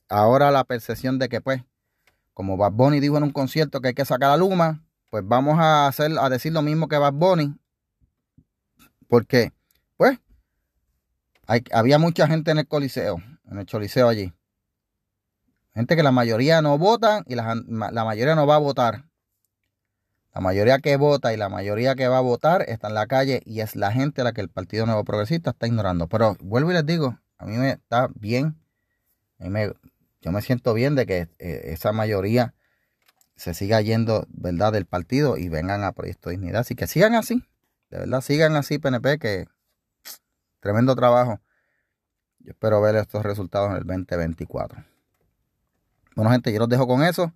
ahora 0.09 0.51
la 0.51 0.63
percepción 0.63 1.19
de 1.19 1.29
que 1.29 1.41
pues 1.41 1.63
como 2.33 2.57
Bad 2.57 2.71
Bunny 2.71 2.99
dijo 2.99 3.17
en 3.17 3.23
un 3.23 3.31
concierto 3.31 3.81
que 3.81 3.89
hay 3.89 3.93
que 3.93 4.05
sacar 4.05 4.29
la 4.29 4.37
luma, 4.37 4.81
pues 5.09 5.27
vamos 5.27 5.59
a 5.59 5.87
hacer 5.87 6.11
a 6.17 6.29
decir 6.29 6.53
lo 6.53 6.61
mismo 6.61 6.87
que 6.87 6.97
Bad 6.97 7.13
Bunny. 7.13 7.53
Porque 9.07 9.51
pues 9.97 10.19
había 11.71 11.99
mucha 11.99 12.27
gente 12.27 12.51
en 12.51 12.59
el 12.59 12.67
coliseo, 12.67 13.21
en 13.51 13.59
el 13.59 13.65
choliseo 13.65 14.07
allí. 14.07 14.33
Gente 15.73 15.95
que 15.95 16.03
la 16.03 16.11
mayoría 16.11 16.61
no 16.61 16.77
votan 16.77 17.23
y 17.27 17.35
la, 17.35 17.55
la 17.65 18.05
mayoría 18.05 18.35
no 18.35 18.47
va 18.47 18.55
a 18.55 18.59
votar. 18.59 19.05
La 20.33 20.41
mayoría 20.41 20.79
que 20.79 20.95
vota 20.95 21.33
y 21.33 21.37
la 21.37 21.49
mayoría 21.49 21.95
que 21.95 22.07
va 22.07 22.19
a 22.19 22.21
votar 22.21 22.63
está 22.67 22.87
en 22.87 22.93
la 22.93 23.07
calle 23.07 23.41
y 23.45 23.61
es 23.61 23.75
la 23.75 23.91
gente 23.91 24.21
a 24.21 24.23
la 24.23 24.31
que 24.31 24.41
el 24.41 24.49
Partido 24.49 24.85
Nuevo 24.85 25.03
Progresista 25.03 25.51
está 25.51 25.67
ignorando. 25.67 26.07
Pero 26.07 26.37
vuelvo 26.39 26.71
y 26.71 26.75
les 26.75 26.85
digo, 26.85 27.19
a 27.37 27.45
mí 27.45 27.57
me 27.57 27.71
está 27.71 28.09
bien 28.13 28.58
yo 29.39 30.31
me 30.31 30.41
siento 30.41 30.73
bien 30.73 30.95
de 30.95 31.05
que 31.05 31.29
eh, 31.39 31.61
esa 31.65 31.91
mayoría 31.91 32.53
se 33.35 33.53
siga 33.53 33.81
yendo, 33.81 34.27
¿verdad?, 34.29 34.73
del 34.73 34.85
partido 34.85 35.37
y 35.37 35.47
vengan 35.47 35.83
a 35.83 35.93
Proyecto 35.93 36.29
Dignidad. 36.29 36.61
Así 36.61 36.75
que 36.75 36.87
sigan 36.87 37.15
así, 37.15 37.45
de 37.89 37.99
verdad, 37.99 38.21
sigan 38.21 38.55
así, 38.55 38.79
PNP, 38.79 39.17
que 39.17 39.47
tremendo 40.59 40.95
trabajo. 40.95 41.39
Yo 42.39 42.51
espero 42.51 42.81
ver 42.81 42.95
estos 42.95 43.23
resultados 43.23 43.71
en 43.71 43.77
el 43.77 43.83
2024. 43.85 44.83
Bueno, 46.15 46.31
gente, 46.31 46.51
yo 46.51 46.59
los 46.59 46.69
dejo 46.69 46.85
con 46.85 47.03
eso. 47.03 47.33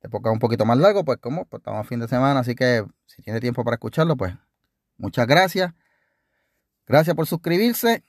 Te 0.00 0.08
ponga 0.08 0.32
un 0.32 0.38
poquito 0.38 0.64
más 0.64 0.78
largo, 0.78 1.04
pues 1.04 1.18
como 1.18 1.44
pues 1.44 1.60
estamos 1.60 1.80
a 1.80 1.88
fin 1.88 2.00
de 2.00 2.08
semana, 2.08 2.40
así 2.40 2.54
que 2.54 2.84
si 3.06 3.22
tiene 3.22 3.38
tiempo 3.38 3.62
para 3.64 3.74
escucharlo, 3.74 4.16
pues 4.16 4.34
muchas 4.96 5.26
gracias. 5.26 5.74
Gracias 6.86 7.14
por 7.14 7.26
suscribirse. 7.26 8.04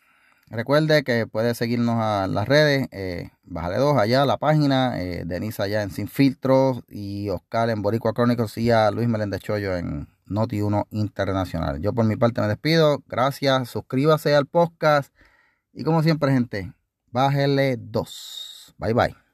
Recuerde 0.52 1.06
que 1.06 1.28
puede 1.28 1.56
seguirnos 1.56 1.96
a 2.02 2.28
las 2.28 2.46
redes, 2.46 2.90
eh, 2.92 3.30
Bájale 3.44 3.78
2 3.78 3.98
allá, 3.98 4.26
la 4.26 4.36
página, 4.36 5.02
eh, 5.02 5.24
Denise 5.26 5.64
allá 5.64 5.82
en 5.82 5.92
Sin 5.92 6.10
Filtros 6.10 6.84
y 6.90 7.30
Oscar 7.30 7.70
en 7.70 7.82
Boricua 7.82 8.12
Crónicos 8.12 8.58
y 8.58 8.70
a 8.70 8.92
Luis 8.92 9.08
Meléndez 9.08 9.40
Choyo 9.40 9.78
en 9.78 10.10
Noti1 10.28 10.88
Internacional. 10.92 11.80
Yo 11.80 11.94
por 11.94 12.04
mi 12.04 12.18
parte 12.18 12.42
me 12.42 12.48
despido, 12.48 13.02
gracias, 13.08 13.70
suscríbase 13.70 14.36
al 14.36 14.46
podcast 14.46 15.14
y 15.72 15.86
como 15.86 16.04
siempre 16.04 16.34
gente, 16.34 16.74
bájele 17.12 17.78
2. 17.80 18.76
Bye 18.78 18.94
bye. 18.94 19.31